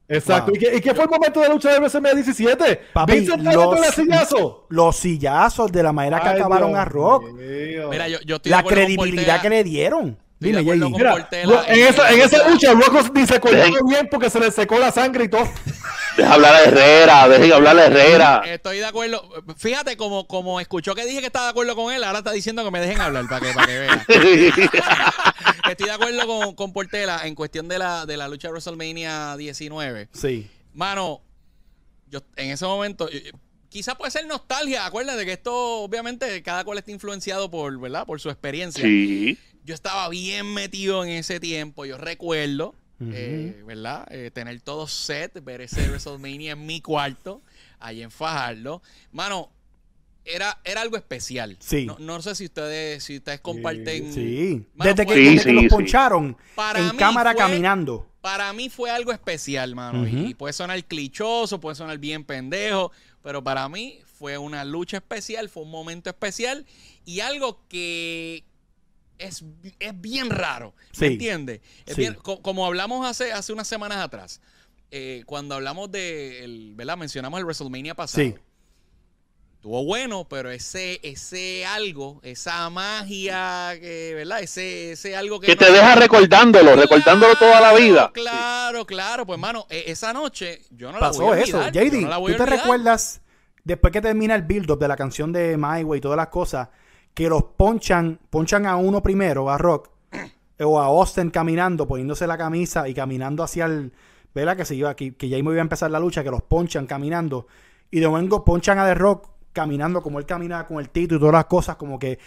[0.09, 0.47] Exacto.
[0.53, 0.57] Wow.
[0.57, 2.81] ¿Y, qué, y qué fue el momento de la lucha de WrestleMania 17?
[2.95, 4.67] Papi, con el los, sillazo.
[4.71, 7.25] los sillazos de la manera que Ay, acabaron Dios a Rock.
[7.91, 10.19] Mira, yo, yo estoy La credibilidad que le dieron.
[10.41, 10.79] Dime, Jay.
[10.79, 14.31] con Mira, Portela en, esa, en esa lucha, Rock ni se cortó Dejen- bien porque
[14.31, 15.43] se le secó la sangre y todo.
[16.19, 18.43] Deja hablar a Herrera, dejen hablar a Herrera.
[18.45, 19.23] Estoy de acuerdo.
[19.57, 22.65] Fíjate, como, como escuchó que dije que estaba de acuerdo con él, ahora está diciendo
[22.65, 24.05] que me dejen hablar para que, para que vean.
[25.71, 29.37] Estoy de acuerdo con, con Portela en cuestión de la, de la lucha de WrestleMania
[29.37, 30.09] 19.
[30.13, 30.51] Sí.
[30.73, 31.23] Mano,
[32.09, 33.31] yo en ese momento, eh,
[33.69, 34.87] quizás puede ser nostalgia.
[34.87, 38.07] Acuérdate que esto, obviamente, cada cual está influenciado por, ¿verdad?
[38.07, 38.83] Por su experiencia.
[38.83, 39.39] Sí.
[39.63, 41.87] Yo estaba bien metido en ese tiempo.
[41.87, 44.07] Yo recuerdo eh, ¿verdad?
[44.11, 47.43] Eh, tener todo set, ver ese WrestleMania en mi cuarto,
[47.79, 48.83] ahí en Fajardo.
[49.13, 49.51] Mano,
[50.25, 51.57] era, era algo especial.
[51.61, 51.87] Sí.
[51.87, 54.13] No, no sé si ustedes, si ustedes comparten.
[54.13, 54.67] Sí.
[54.75, 55.69] Mano, desde que, desde Sí, que sí, sí.
[55.69, 58.07] poncharon Para en mí cámara fue- caminando.
[58.21, 60.07] Para mí fue algo especial, mano.
[60.07, 62.91] Y puede sonar clichoso, puede sonar bien pendejo,
[63.23, 66.67] pero para mí fue una lucha especial, fue un momento especial
[67.07, 68.43] y algo que
[69.19, 69.45] es,
[69.79, 70.75] es bien raro.
[70.93, 71.01] Sí.
[71.03, 71.61] ¿Me entiendes?
[71.87, 72.09] Sí.
[72.23, 74.41] co- como hablamos hace, hace unas semanas atrás,
[74.91, 76.97] eh, cuando hablamos de, el- ¿verdad?
[76.97, 78.23] Mencionamos el WrestleMania pasado.
[78.25, 78.35] Sí.
[79.55, 84.41] Estuvo bueno, pero ese, ese algo, esa magia, que, ¿verdad?
[84.41, 85.49] Ese, ese algo que...
[85.49, 88.13] Que no- te deja recordándolo, recordándolo toda la vida.
[88.15, 89.27] Claro, claro.
[89.27, 91.59] Pues, mano, e- esa noche yo no la Pasó voy a eso.
[91.59, 91.73] olvidar.
[91.91, 93.21] JD, no la voy ¿tú te recuerdas,
[93.65, 96.69] después que termina el build-up de la canción de My Way y todas las cosas,
[97.15, 99.91] que los ponchan, ponchan a uno primero, a Rock,
[100.61, 103.93] o a Austin caminando, poniéndose la camisa y caminando hacia el.
[104.35, 104.57] ¿Verdad?
[104.57, 107.47] Que se iba aquí, que ya iba a empezar la lucha, que los ponchan caminando.
[107.91, 111.21] Y de momento ponchan a The Rock caminando como él caminaba con el título y
[111.21, 112.19] todas las cosas, como que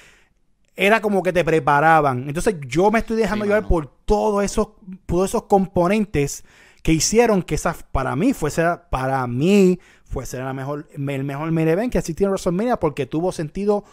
[0.76, 2.28] era como que te preparaban.
[2.28, 3.70] Entonces yo me estoy dejando Sí, llevar mano.
[3.70, 4.70] por todos esos,
[5.06, 6.44] todos esos componentes
[6.84, 11.68] que hicieron que esa para mí fuese para mí fuese la mejor el mejor main
[11.68, 13.84] event que existía en WrestleMania porque tuvo sentido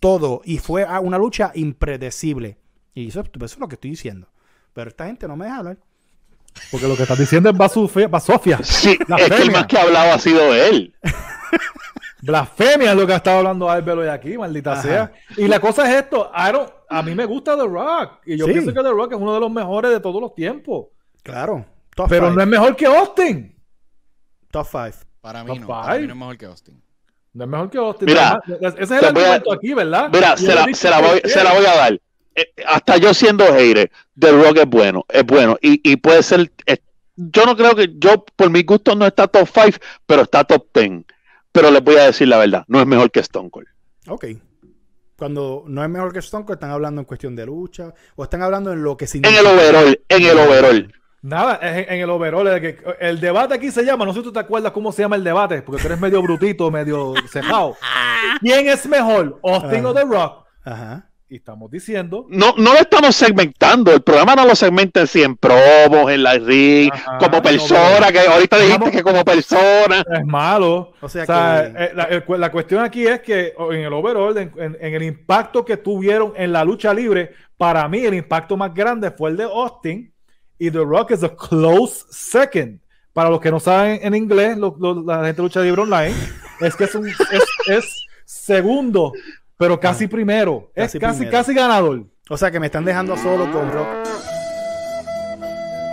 [0.00, 2.58] todo y fue a una lucha impredecible.
[2.94, 4.28] Y eso, eso es lo que estoy diciendo.
[4.72, 5.78] Pero esta gente no me deja hablar.
[6.70, 8.08] Porque lo que estás diciendo es Basofia.
[8.08, 8.58] Basofia.
[8.62, 10.94] Sí, La es que el más que ha hablado ha sido él.
[12.22, 14.82] Blasfemia es lo que ha estado hablando Albert hoy aquí, maldita Ajá.
[14.82, 15.12] sea.
[15.36, 18.20] Y la cosa es esto, I don't- a mí me gusta The Rock.
[18.24, 18.52] Y yo Sí.
[18.52, 20.86] pienso que The Rock es uno de los mejores de todos los tiempos.
[21.22, 21.64] Claro.
[21.94, 22.36] Top Pero five.
[22.36, 23.54] no es mejor que Austin.
[24.50, 24.94] Top five.
[25.20, 25.66] Para mí Top no.
[25.66, 26.82] Para mí no es mejor que Austin.
[27.36, 28.06] No es mejor que Austin.
[28.06, 30.08] Mira, Ese es el a- argumento aquí, ¿verdad?
[30.12, 32.00] Mira, se la, se voy, que- se la voy a dar.
[32.34, 35.56] Eh, hasta yo siendo hater, The Rock es bueno, es bueno.
[35.60, 36.50] Y, y puede ser.
[36.66, 36.78] eh,
[37.16, 37.88] yo no creo que.
[37.98, 41.04] Yo, por mi gusto, no está top 5, pero está top 10.
[41.52, 43.66] Pero les voy a decir la verdad: no es mejor que Stone Cold.
[44.08, 44.24] Ok.
[45.18, 48.42] Cuando no es mejor que Stone Cold, están hablando en cuestión de lucha o están
[48.42, 49.40] hablando en lo que En significa.
[49.40, 50.94] el overall, en el overall.
[51.22, 54.24] Nada, en, en el overall, el, que- el debate aquí se llama, no sé si
[54.24, 57.76] tú te acuerdas cómo se llama el debate, porque tú eres medio brutito, medio cejado.
[58.40, 60.44] ¿Quién es mejor, Austin o The Rock?
[60.64, 61.08] Ajá.
[61.28, 63.92] Y estamos diciendo, No, no lo estamos segmentando.
[63.92, 68.20] El programa no lo segmenta en 100 promos, en la ring, Ajá, como persona, que
[68.20, 70.04] ahorita dijiste que como persona.
[70.08, 70.92] es malo.
[71.00, 71.72] O sea que...
[71.72, 75.02] que- la, el- la cuestión aquí es que en el overall, en, en- en el
[75.02, 79.36] impacto que tuvieron en la lucha libre, para mí el impacto más grande fue el
[79.36, 80.12] de Austin
[80.58, 82.80] y The Rock es a close second.
[83.12, 86.14] Para los que no saben en inglés, lo- lo- la gente lucha libre online,
[86.60, 87.16] es que es, un, es,
[87.66, 89.12] es segundo,
[89.56, 90.70] pero casi primero.
[90.74, 91.38] Es Casi casi, primero.
[91.38, 92.04] casi ganador.
[92.28, 93.86] O sea que me están dejando solo con Rock.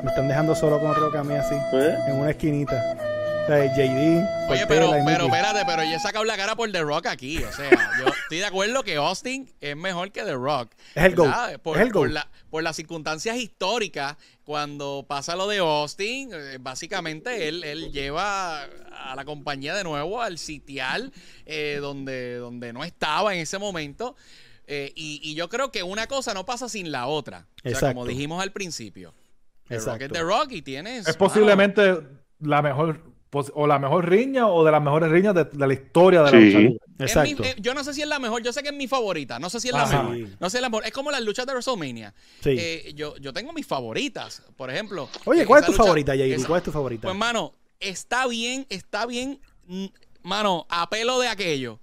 [0.03, 1.55] Me están dejando solo con Rock a mí así,
[2.07, 2.97] en una esquinita.
[3.43, 6.71] O sea, JD, Oye, Portela pero, pero espérate, pero yo he sacado la cara por
[6.71, 7.43] The Rock aquí.
[7.43, 7.69] O sea,
[7.99, 10.71] yo estoy de acuerdo que Austin es mejor que The Rock.
[10.95, 11.49] Es el ¿verdad?
[11.51, 14.15] GOAT, Por, es el por la- por las circunstancias históricas,
[14.45, 20.21] cuando pasa lo de Austin, eh, básicamente él, él lleva a la compañía de nuevo
[20.21, 21.11] al sitial
[21.45, 24.15] eh, donde, donde no estaba en ese momento.
[24.67, 27.47] Eh, y, y yo creo que una cosa no pasa sin la otra.
[27.57, 27.95] O sea, Exacto.
[27.95, 29.13] como dijimos al principio.
[29.67, 30.05] The Rock Exacto.
[30.05, 31.07] es The Rock y tienes...
[31.07, 31.99] Es posiblemente
[32.39, 33.01] la mejor,
[33.55, 36.37] o la mejor riña o de las mejores riñas de, de la historia de la
[36.39, 36.77] lucha libre.
[36.77, 37.43] Es mi- Exacto.
[37.43, 39.49] eh, yo no sé si es la mejor, yo sé que es mi favorita, no
[39.49, 40.03] sé si es la Ajá.
[40.03, 40.29] mejor.
[40.39, 40.85] No sé si es la mejor.
[40.85, 42.13] Es como las luchas de WrestleMania.
[42.41, 42.55] Sí.
[42.57, 45.09] Eh, yo, yo tengo mis favoritas, por ejemplo.
[45.25, 46.33] Oye, eh, ¿cuál es tu lucha- favorita, JD?
[46.35, 47.07] esa- ¿Cuál es tu favorita?
[47.07, 49.39] Pues, mano, está bien, está bien.
[50.21, 51.79] Mano, a pelo de aquello.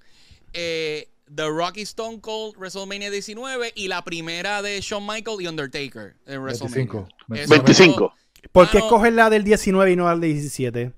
[0.53, 6.17] Eh, The Rocky Stone Cold WrestleMania 19 y la primera de Shawn Michaels y Undertaker
[6.27, 6.77] en WrestleMania.
[6.77, 7.09] 25.
[7.35, 8.15] Eso 25.
[8.53, 10.93] ¿Por qué escoges la del 19 y no la del 17?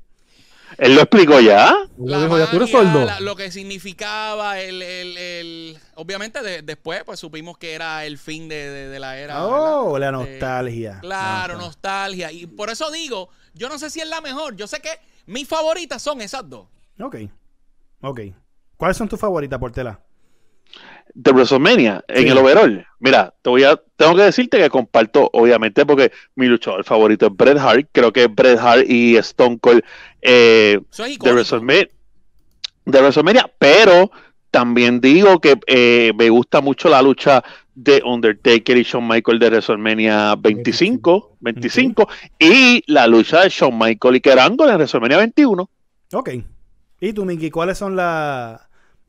[0.79, 1.75] Él lo explicó ya.
[1.97, 3.05] Yo la digo, ya tú eres magia, sordo.
[3.07, 8.19] la- lo que significaba el, el- el- obviamente de- después pues supimos que era el
[8.19, 10.13] fin de, de- de la era Oh, ¿verdad?
[10.13, 10.99] la De- nostalgia.
[11.01, 11.63] claro Ajá.
[11.63, 14.91] nostalgia y por eso digo yo no sé si es la mejor yo sé que
[15.27, 16.67] mis favoritas son esas dos
[17.01, 17.17] Ok.
[18.03, 18.21] Ok.
[18.77, 20.01] ¿Cuáles son tus favoritas, Portela?
[21.15, 22.29] de WrestleMania en Sí.
[22.29, 22.87] el overall.
[22.99, 27.33] Mira, te voy a, tengo que decirte que comparto, obviamente, porque mi luchador favorito es
[27.37, 27.89] Bret Hart.
[27.93, 29.83] Creo que Bret Hart y Stone Cold
[30.23, 31.89] eh, es de WrestleMania,
[32.85, 34.11] de WrestleMania, pero
[34.51, 37.43] también digo que eh, me gusta mucho la lucha
[37.75, 42.09] de Undertaker y Shawn Michael de WrestleMania 25, 25
[42.39, 45.71] y la lucha de Shawn Michael y Kerango en WrestleMania 21.
[46.13, 46.31] Ok.
[47.01, 48.61] ¿Y tú, Miki, cuáles son las...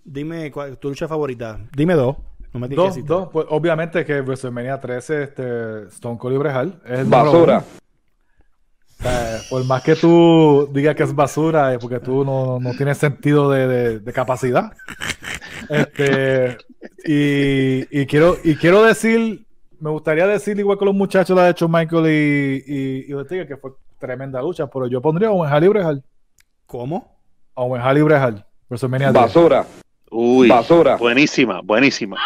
[0.03, 1.59] Dime cuál, tu lucha favorita.
[1.75, 2.17] Dime dos.
[2.53, 3.29] No me digas Dos, dos.
[3.31, 7.63] Pues, obviamente que WrestleMania 13, este, Stone Cold y Bret Hart es el Basura.
[9.09, 9.39] Uno.
[9.49, 13.49] por más que tú digas que es basura, es porque tú no, no tienes sentido
[13.51, 14.71] de, de- de capacidad.
[15.69, 16.57] Este,
[17.05, 19.45] y, y quiero, y quiero decir,
[19.79, 23.47] me gustaría decir, igual que los muchachos la ha hecho Michael y, y, y Ortega,
[23.47, 26.03] que fue tremenda lucha, pero yo pondría a un Jali Brejal.
[26.65, 27.17] ¿Cómo?
[27.55, 28.45] A un Jali Brejal.
[28.69, 29.21] WrestleMania 10.
[29.23, 29.65] Basura,
[30.11, 30.95] Uy, basura.
[30.97, 32.17] buenísima, buenísima.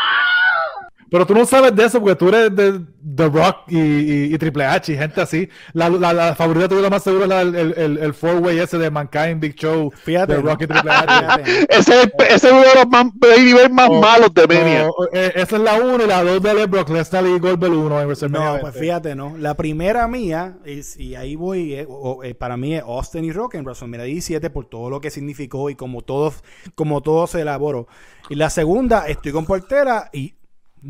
[1.10, 2.82] Pero tú no sabes de eso porque tú eres de
[3.16, 5.48] The Rock y, y- y Triple H y gente así.
[5.74, 8.78] La, la, la favorita tuya, la más segura, es la, el, el, el four-way ese
[8.78, 10.50] de Mankind, Big Show, Fíjate, The ¿no?
[10.50, 11.68] Rock y Triple H.
[11.70, 13.06] Ese es, ese es uno de los más,
[13.38, 14.88] niveles más O- malos de Mania.
[14.90, 18.02] o- eh, esa es la 1 y la 2 de Brock Lesnar y Goldberg 1
[18.02, 18.62] en WrestleMania No, 20.
[18.72, 19.38] pues fíjate, ¿no?
[19.38, 23.32] La primera mía, es- y ahí voy, eh, o- eh, para mí es Austin y
[23.32, 26.34] Rock en WrestleMania 17 por todo lo que significó y como todo,
[26.76, 27.88] como todo se elaboró.
[28.30, 30.34] Y la segunda, estoy con Portera y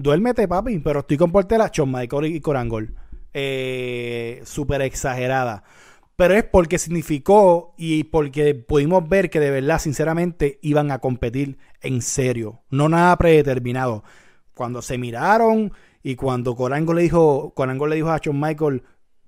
[0.02, 2.94] duérmete, papi, pero estoy con Portera, Shawn Michael y Corangol.
[3.34, 5.64] Eh, Súper exagerada.
[6.16, 11.60] Pero es porque significó y porque pudimos ver que de verdad, sinceramente, iban a competir
[11.82, 12.62] en serio.
[12.72, 14.04] No nada predeterminado.
[14.56, 15.72] Cuando se miraron
[16.02, 18.82] y cuando Corango le dijo, Corango le dijo a Shawn Michael,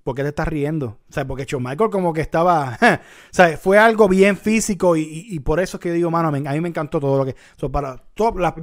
[0.03, 0.97] ¿por qué te estás riendo?
[1.07, 2.97] O sea, porque Shawn Michael como que estaba, o
[3.33, 6.31] sea, fue algo bien físico y, y- y por eso es que digo, mano, a
[6.31, 8.55] mí me encantó todo lo que, so, para top, las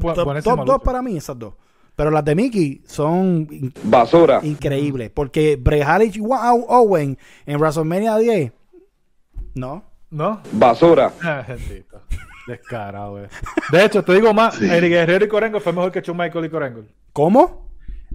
[0.42, 1.54] top, dos para mí, esas dos.
[1.96, 4.40] Pero las de Mickey son in- Basura.
[4.42, 5.58] increíbles, porque
[6.14, 7.16] y Wow Owen
[7.46, 8.52] en WrestleMania 10,
[9.54, 10.40] no, ¿No?
[10.52, 11.12] Basura.
[11.22, 12.00] Ah, bendito.
[12.46, 13.24] Descarado, güey.
[13.72, 16.48] De hecho, te digo más, Eddie Guerrero y Corango fue mejor que Shawn Michael y
[16.48, 16.82] Corango.
[17.12, 17.66] ¿cómo?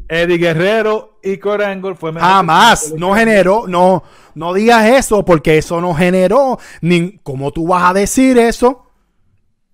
[0.07, 2.27] Eddie Guerrero y Corango fue mejor.
[2.29, 4.03] que Jamás, no generó, no,
[4.35, 8.85] no digas eso porque eso no generó, ni, ¿cómo tú vas a decir eso?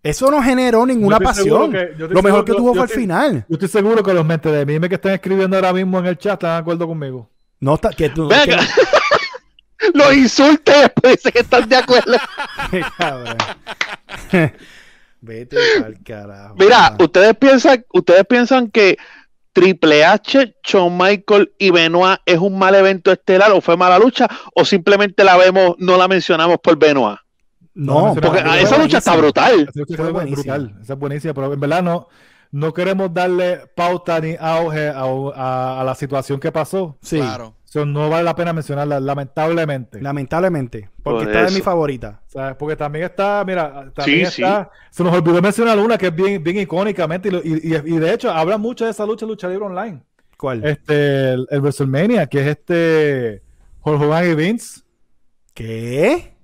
[0.10, 1.72] Eso no generó ninguna pasión.
[1.72, 3.46] que- Lo mejor seguro que que- tuvo fue el final.
[3.50, 6.18] Yo estoy seguro que los mentes de mí que están escribiendo ahora mismo en el
[6.18, 7.30] chat están de acuerdo conmigo.
[7.60, 8.58] No está, que tú, Venga.
[8.58, 12.18] que- Los insultes después dicen que están de acuerdo.
[15.22, 16.56] Vete al carajo.
[16.58, 18.98] Mira, ustedes piensan, ustedes piensan que
[19.54, 24.28] Triple H, Shawn Michael y Benoit es un mal evento estelar o fue mala lucha
[24.54, 27.18] o simplemente la vemos, no la mencionamos por Benoit.
[27.78, 29.68] No, no, Porque esa lucha está brutal.
[29.70, 30.56] Esa lucha Fue buenísima.
[30.58, 32.08] brutal, esa es buenísima, pero en verdad no,
[32.52, 35.02] no queremos darle pauta ni auge a,
[35.36, 36.98] a- a la situación que pasó.
[37.02, 37.54] Sí, Claro.
[37.68, 40.02] Eso no vale la pena mencionarla, lamentablemente.
[40.02, 42.22] lamentablemente, porque Por esta es mi favorita.
[42.28, 42.56] ¿Sabes?
[42.56, 46.42] Porque también está, mira, también Sí, está, se nos olvidó mencionar una que es bien,
[46.42, 49.66] bien icónicamente y, y- y- y de hecho habla mucho de esa lucha, lucha libre
[49.66, 50.02] online.
[50.38, 50.64] ¿Cuál?
[50.66, 53.42] Este, el, el WrestleMania, que es este
[53.84, 54.82] Hulk Hogan y Vince.
[55.54, 56.37] ¿Qué?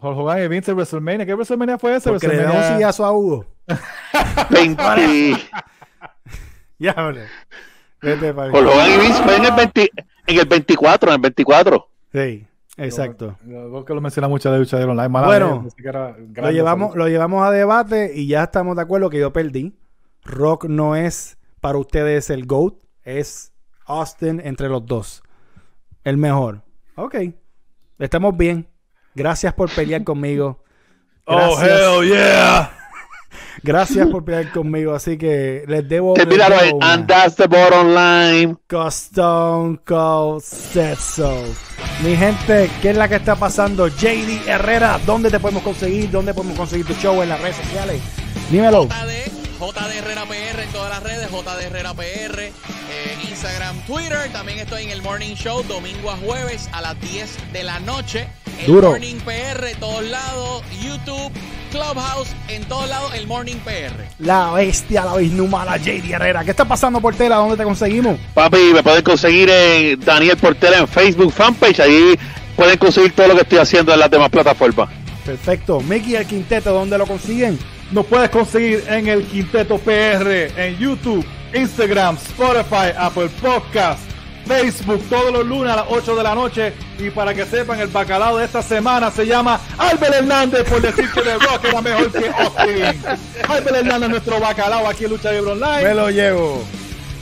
[0.00, 1.26] Hulk Hogan y Vince, el WrestleMania.
[1.26, 2.10] ¿Qué WrestleMania fue ese?
[2.10, 3.46] Porque le da un WrestleMania- sillazo a Hugo.
[4.50, 4.82] 20
[6.78, 7.26] Ya, hombre.
[8.00, 9.90] Vete para Hulk Hogan y Vince fue en el, 20
[10.26, 11.88] en el 24, en el 24.
[12.12, 12.46] Sí,
[12.78, 13.36] exacto.
[13.46, 15.08] Yo que lo menciona mucho de lucha libre online.
[15.08, 15.66] mala Bueno,
[16.34, 19.76] Lo llevamos, lo llevamos a debate y ya estamos de acuerdo que yo perdí.
[20.24, 22.74] Rock no es para ustedes el GOAT,
[23.04, 23.52] es
[23.86, 25.22] Austin entre los dos.
[26.04, 26.62] El mejor.
[26.96, 27.16] Ok.
[27.98, 28.66] Estamos bien.
[29.14, 30.62] Gracias por pelear conmigo.
[31.32, 32.72] Oh, hell yeah.
[33.62, 34.94] gracias por pelear conmigo.
[34.94, 36.14] Así que les debo.
[36.14, 36.82] Te miraron en.
[36.82, 38.56] And that's the bottom line.
[38.88, 41.44] Stone Cold said so.
[42.02, 43.86] Mi gente, ¿qué es la que está pasando?
[43.88, 46.10] JD Herrera, ¿dónde te podemos conseguir?
[46.10, 48.00] ¿Dónde podemos conseguir tu show en las redes sociales?
[48.50, 48.86] Dímelo.
[48.86, 49.30] JD,
[49.60, 52.52] JD Herrera PR en todas las redes, JD Herrera PR,
[53.30, 54.30] Instagram, Twitter.
[54.32, 58.26] También estoy en el Morning Show, domingo a jueves a las 10 de la noche.
[58.60, 58.90] El Duro.
[58.90, 61.30] Morning PR, todos lados, YouTube,
[61.70, 63.94] Clubhouse, en todos lados, el Morning PR.
[64.18, 66.44] La bestia, la inhumana JD Herrera.
[66.44, 67.36] ¿Qué está pasando por tela?
[67.36, 68.18] ¿Dónde te conseguimos?
[68.34, 71.80] Papi, me pueden conseguir en Daniel Portela en Facebook fanpage.
[71.80, 72.18] Ahí
[72.56, 74.90] pueden conseguir todo lo que estoy haciendo en las demás plataformas.
[75.24, 75.80] Perfecto.
[75.80, 77.58] Mickey el Quinteto, ¿dónde lo consiguen?
[77.92, 84.00] Nos puedes conseguir en el Quinteto PR, en YouTube, Instagram, Spotify, Apple Podcast,
[84.46, 86.72] Facebook, todos los lunes a las 8 de la noche.
[87.00, 91.10] Y para que sepan, el bacalao de esta semana se llama Albert Hernández, por decir
[91.10, 93.14] que The Rock era mejor que Austin.
[93.48, 95.88] Albert Hernández, nuestro bacalao aquí en Lucha Libre Online.
[95.88, 96.62] Me lo llevo.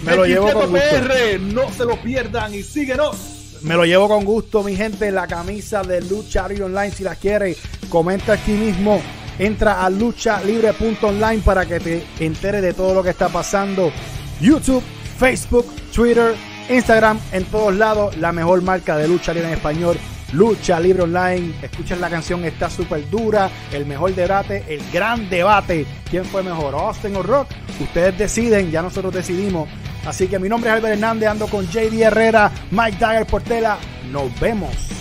[0.04, 1.08] Me el lo llevo Quinteto con gusto.
[1.08, 3.16] PR, no se lo pierdan y síguenos.
[3.62, 5.10] Me lo llevo con gusto, mi gente.
[5.12, 7.56] La camisa de Lucha Libre Online, si la quiere,
[7.88, 9.00] comenta aquí mismo.
[9.38, 13.92] Entra a luchalibre.online para que te enteres de todo lo que está pasando.
[14.40, 14.82] YouTube,
[15.18, 16.34] Facebook, Twitter,
[16.68, 18.16] Instagram, en todos lados.
[18.16, 19.96] La mejor marca de lucha libre en español.
[20.32, 21.54] Lucha Libre Online.
[21.62, 23.50] Escuchen la canción, está súper dura.
[23.72, 25.86] El mejor debate, el gran debate.
[26.10, 27.48] ¿Quién fue mejor, Austin o Rock?
[27.80, 29.68] Ustedes deciden, ya nosotros decidimos.
[30.06, 33.78] Así que mi nombre es Albert Hernández, ando con JD Herrera, Mike Dagger Portela.
[34.10, 34.97] Nos vemos.